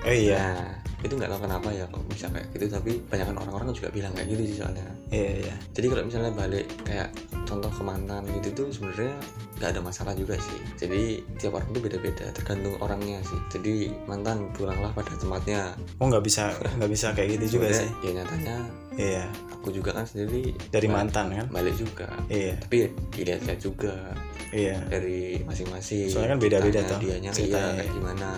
Oh 0.00 0.14
iya. 0.14 0.38
nah 0.38 0.72
itu 0.98 1.14
nggak 1.14 1.30
tahu 1.30 1.40
kenapa 1.46 1.68
ya 1.70 1.84
kok 1.86 2.02
bisa 2.08 2.26
kayak 2.26 2.46
gitu 2.50 2.66
tapi 2.68 2.90
banyak 3.04 3.26
orang-orang 3.30 3.70
juga 3.70 3.88
bilang 3.88 4.10
kayak 4.12 4.28
gitu 4.30 4.42
sih 4.44 4.56
soalnya 4.58 4.82
iya 5.08 5.30
iya 5.42 5.54
jadi 5.70 5.86
kalau 5.88 6.02
misalnya 6.04 6.32
balik 6.32 6.66
kayak 6.82 7.08
contoh 7.48 7.72
ke 7.72 7.82
mantan 7.82 8.22
gitu 8.36 8.48
tuh 8.52 8.68
sebenarnya 8.68 9.16
nggak 9.56 9.70
ada 9.72 9.80
masalah 9.80 10.12
juga 10.12 10.36
sih. 10.36 10.60
Jadi 10.76 11.24
tiap 11.40 11.56
orang 11.56 11.72
tuh 11.72 11.80
beda-beda 11.80 12.28
tergantung 12.36 12.76
orangnya 12.84 13.18
sih. 13.24 13.40
Jadi 13.48 13.88
mantan 14.04 14.52
pulanglah 14.52 14.92
pada 14.92 15.16
tempatnya. 15.16 15.72
Oh 15.96 16.12
nggak 16.12 16.20
bisa 16.20 16.52
nggak 16.76 16.90
bisa 16.92 17.16
kayak 17.16 17.40
gitu 17.40 17.58
juga 17.58 17.72
sih? 17.72 17.90
ya 18.04 18.10
nyatanya 18.20 18.56
iya. 19.00 19.24
aku 19.48 19.72
juga 19.72 19.96
kan 19.96 20.04
sendiri 20.04 20.52
dari 20.68 20.86
balik- 20.86 20.92
mantan 20.92 21.26
kan? 21.32 21.46
balik 21.48 21.74
juga. 21.80 22.06
Iya. 22.28 22.60
Tapi 22.60 22.76
dilihat-lihat 23.16 23.60
juga. 23.64 23.96
Iya. 24.52 24.84
Dari 24.86 25.42
masing-masing. 25.44 26.12
Soalnya 26.12 26.36
kan 26.36 26.40
beda-beda 26.40 26.80
tuh 26.84 26.98
dianya 27.00 27.30
ceritanya, 27.32 27.72
iya 27.72 27.76
kayak 27.80 27.88
iya. 27.88 27.96
gimana? 27.96 28.30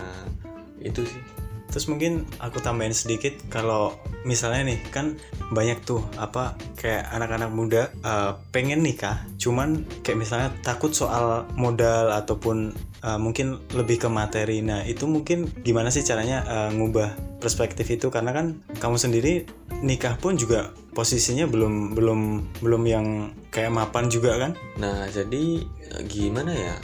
Itu 0.81 1.03
sih 1.05 1.40
Terus 1.71 1.87
mungkin 1.87 2.27
aku 2.43 2.59
tambahin 2.59 2.93
sedikit 2.93 3.35
kalau 3.49 3.97
misalnya 4.27 4.75
nih 4.75 4.79
kan 4.91 5.17
banyak 5.55 5.81
tuh 5.87 6.03
apa 6.19 6.59
kayak 6.77 7.09
anak-anak 7.15 7.51
muda 7.51 7.83
uh, 8.03 8.37
pengen 8.51 8.83
nikah, 8.83 9.23
cuman 9.39 9.87
kayak 10.03 10.19
misalnya 10.19 10.51
takut 10.67 10.93
soal 10.93 11.47
modal 11.55 12.11
ataupun 12.11 12.75
uh, 13.07 13.19
mungkin 13.19 13.63
lebih 13.73 14.03
ke 14.03 14.09
materi. 14.11 14.61
Nah 14.61 14.83
itu 14.85 15.07
mungkin 15.07 15.47
gimana 15.63 15.89
sih 15.89 16.03
caranya 16.03 16.43
uh, 16.45 16.71
ngubah 16.75 17.41
perspektif 17.41 17.89
itu 17.89 18.13
karena 18.13 18.37
kan 18.37 18.61
kamu 18.83 19.01
sendiri 19.01 19.49
nikah 19.81 20.21
pun 20.21 20.37
juga 20.37 20.77
posisinya 20.93 21.49
belum 21.49 21.97
belum 21.97 22.21
belum 22.61 22.83
yang 22.85 23.07
kayak 23.49 23.73
mapan 23.73 24.13
juga 24.13 24.37
kan? 24.37 24.53
nah 24.77 25.09
jadi 25.09 25.65
gimana 26.05 26.53
ya 26.53 26.77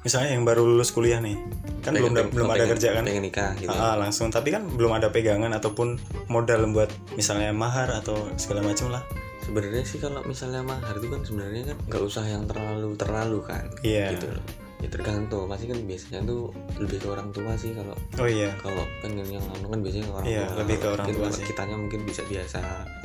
Misalnya 0.00 0.32
yang 0.32 0.42
baru 0.42 0.64
lulus 0.64 0.90
kuliah 0.90 1.18
nih, 1.18 1.36
kan 1.80 1.92
belum 1.92 2.10
pengen- 2.10 2.32
belum 2.32 2.46
ada 2.46 2.54
pengen- 2.56 2.72
kerja 2.72 2.88
kan? 2.92 3.02
pengen 3.04 3.22
nikah 3.22 3.50
gitu 3.54 3.68
Ah, 3.70 3.96
langsung 3.96 4.28
tapi 4.28 4.48
kan 4.48 4.64
belum 4.66 4.92
ada 4.92 5.08
pegangan 5.08 5.48
ataupun 5.50 6.00
modal 6.26 6.68
buat 6.68 6.88
misalnya 7.14 7.52
mahar 7.52 7.88
atau 7.94 8.16
segala 8.36 8.60
macam 8.62 8.88
lah 8.90 9.00
sebenarnya 9.40 9.80
sih 9.82 9.96
kalau 9.96 10.20
misalnya 10.22 10.60
mahar 10.62 10.92
itu 10.94 11.08
kan 11.08 11.20
sebenarnya 11.20 11.62
kan 11.66 11.76
nggak 11.86 12.02
usah 12.02 12.22
yang 12.22 12.44
terlalu 12.44 12.92
terlalu 12.94 13.38
kan 13.42 13.64
Iya. 13.80 14.12
gitu 14.14 14.28
loh 14.30 14.44
ya 14.78 14.88
tergantung 14.88 15.44
pasti 15.46 15.66
kan 15.66 15.76
biasanya 15.82 16.20
tuh 16.22 16.48
lebih 16.76 16.96
ke 16.96 17.06
orang 17.06 17.28
tua 17.30 17.52
sih 17.54 17.72
kalau 17.72 17.92
oh 18.14 18.28
iya 18.30 18.52
kalau 18.56 18.84
pengen 19.00 19.24
yang 19.26 19.44
anu 19.50 19.66
kan 19.66 19.80
biasanya 19.80 20.04
ke 20.04 20.12
orang 20.14 20.26
Iya, 20.26 20.42
tua 20.42 20.56
lebih 20.58 20.76
ke 20.76 20.86
orang 20.86 21.06
Mungkin 21.06 21.16
tua 21.18 21.28
sih. 21.30 21.44
kitanya 21.44 21.76
mungkin 21.76 22.00
bisa 22.02 22.22
biasa 22.22 22.58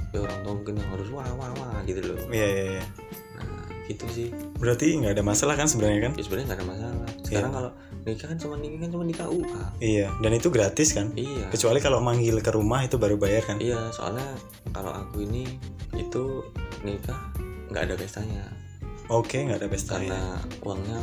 ya 0.10 0.20
orang 0.22 0.40
tua 0.42 0.54
mungkin 0.54 0.74
yang 0.78 0.90
harus 0.90 1.08
wah 1.10 1.28
wah 1.34 1.52
wah 1.54 1.80
gitu 1.82 2.00
loh 2.04 2.18
iya 2.30 2.48
iya, 2.48 2.64
iya. 2.74 2.84
Gitu 3.86 4.06
sih. 4.10 4.28
Berarti 4.58 4.98
nggak 4.98 5.14
ada 5.18 5.24
masalah 5.24 5.54
kan 5.54 5.70
sebenarnya 5.70 6.10
kan? 6.10 6.12
Ya 6.18 6.24
sebenarnya 6.26 6.46
nggak 6.50 6.60
ada 6.60 6.68
masalah. 6.68 7.08
Sekarang 7.22 7.52
kalau 7.54 7.70
nikah 8.06 8.28
kan 8.30 8.38
cuma 8.38 8.56
nikah 8.58 8.80
kan 8.86 8.90
cuma 8.94 9.04
di 9.06 9.16
KUA 9.18 9.64
iya 9.82 10.08
dan 10.22 10.32
itu 10.34 10.48
gratis 10.54 10.94
kan? 10.94 11.10
Iya. 11.18 11.50
Kecuali 11.50 11.80
kalau 11.82 12.00
manggil 12.02 12.38
ke 12.42 12.52
rumah 12.54 12.86
itu 12.86 13.02
baru 13.02 13.18
bayar 13.18 13.42
kan? 13.46 13.58
Iya 13.58 13.90
soalnya 13.90 14.26
kalau 14.70 14.94
aku 14.94 15.26
ini 15.26 15.46
itu 15.98 16.46
nikah 16.86 17.18
nggak 17.74 17.90
ada 17.90 17.96
pestanya. 17.98 18.46
Oke 19.10 19.42
nggak 19.46 19.62
ada 19.62 19.70
pesta 19.70 20.02
karena 20.02 20.18
ya. 20.18 20.38
uangnya 20.66 21.00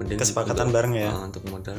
mending 0.00 0.18
Kesepakatan 0.20 0.68
untuk- 0.68 0.74
bareng 0.76 0.94
ya? 0.96 1.08
uh, 1.12 1.24
untuk 1.28 1.42
modal 1.48 1.78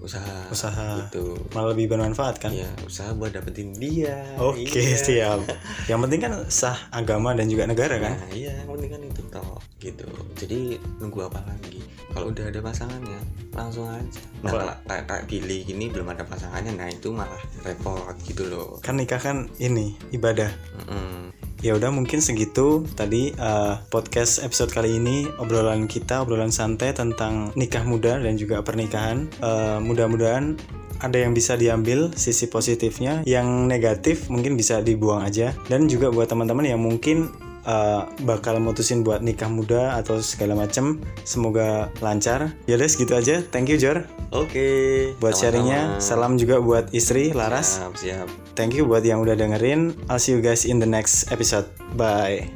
usaha 0.00 0.48
Usaha. 0.48 0.96
gitu 1.02 1.36
malah 1.50 1.70
lebih 1.70 1.88
bermanfaat 1.88 2.36
kan 2.38 2.50
Iya, 2.50 2.72
usaha 2.82 3.12
buat 3.12 3.30
dapetin 3.30 3.70
dia. 3.72 4.16
oke 4.36 4.64
Iya. 4.66 4.96
siap 4.96 5.40
yang 5.90 6.00
penting 6.00 6.20
kan 6.20 6.32
sah 6.46 6.76
agama 6.90 7.32
dan 7.32 7.46
juga 7.46 7.64
negara 7.64 7.96
kan 7.96 8.16
Nah, 8.16 8.30
iya, 8.30 8.52
yang 8.56 8.68
penting 8.70 8.90
kan 8.90 9.00
itu 9.02 9.22
toh, 9.28 9.58
gitu. 9.78 10.08
Jadi 10.34 10.60
nunggu 10.96 11.20
apa 11.22 11.44
lagi? 11.44 11.78
Kalau 12.10 12.26
udah 12.26 12.42
ada 12.44 12.58
pasangannya, 12.58 13.20
langsung 13.50 13.86
aja. 13.86 14.20
Nah, 14.40 14.50
kalau 14.50 14.74
kayak 14.82 15.04
kayak 15.06 15.24
Billy 15.26 15.58
gini 15.62 15.86
belum 15.86 16.08
ada 16.08 16.24
pasangannya, 16.24 16.72
nah 16.74 16.88
itu 16.88 17.08
malah 17.10 17.38
repot 17.60 18.16
gitu 18.24 18.46
loh. 18.46 18.80
kan 18.80 18.96
nikah 18.96 19.18
kan 19.18 19.36
ini 19.58 19.94
ibadah 20.10 20.50
Mm-mm. 20.80 21.19
Ya 21.60 21.76
udah 21.76 21.92
mungkin 21.92 22.24
segitu 22.24 22.88
tadi 22.96 23.36
eh, 23.36 23.74
podcast 23.92 24.40
episode 24.40 24.72
kali 24.72 24.96
ini 24.96 25.28
obrolan 25.36 25.84
kita 25.84 26.24
obrolan 26.24 26.48
santai 26.48 26.96
tentang 26.96 27.52
nikah 27.52 27.84
muda 27.84 28.16
dan 28.16 28.40
juga 28.40 28.64
pernikahan. 28.64 29.28
Eh, 29.28 29.78
mudah-mudahan 29.84 30.56
ada 31.04 31.16
yang 31.20 31.36
bisa 31.36 31.60
diambil 31.60 32.12
sisi 32.16 32.48
positifnya, 32.48 33.24
yang 33.28 33.68
negatif 33.68 34.32
mungkin 34.32 34.56
bisa 34.56 34.80
dibuang 34.80 35.20
aja. 35.20 35.52
Dan 35.68 35.84
juga 35.84 36.08
buat 36.08 36.32
teman-teman 36.32 36.64
yang 36.64 36.80
mungkin 36.80 37.28
eh, 37.64 38.02
bakal 38.24 38.60
mutusin 38.60 39.02
buat 39.02 39.24
nikah 39.24 39.48
muda 39.48 39.96
atau 39.98 40.20
segala 40.20 40.56
macam, 40.56 41.00
semoga 41.24 41.88
lancar. 42.04 42.54
Ya 42.64 42.76
udah 42.76 42.88
segitu 42.88 43.16
aja. 43.16 43.40
Thank 43.52 43.72
you 43.72 43.78
Jor 43.80 44.04
Oke. 44.30 45.12
buat 45.18 45.34
sama-sama. 45.34 45.42
sharingnya. 45.42 45.80
Salam 45.98 46.32
juga 46.36 46.62
buat 46.62 46.92
istri 46.94 47.34
Laras. 47.34 47.80
Siap, 47.80 47.94
siap. 47.98 48.28
Thank 48.54 48.76
you 48.76 48.84
buat 48.84 49.02
yang 49.06 49.24
udah 49.24 49.34
dengerin. 49.38 49.96
I'll 50.12 50.20
see 50.20 50.36
you 50.36 50.42
guys 50.44 50.68
in 50.68 50.78
the 50.78 50.88
next 50.88 51.32
episode. 51.32 51.66
Bye. 51.96 52.50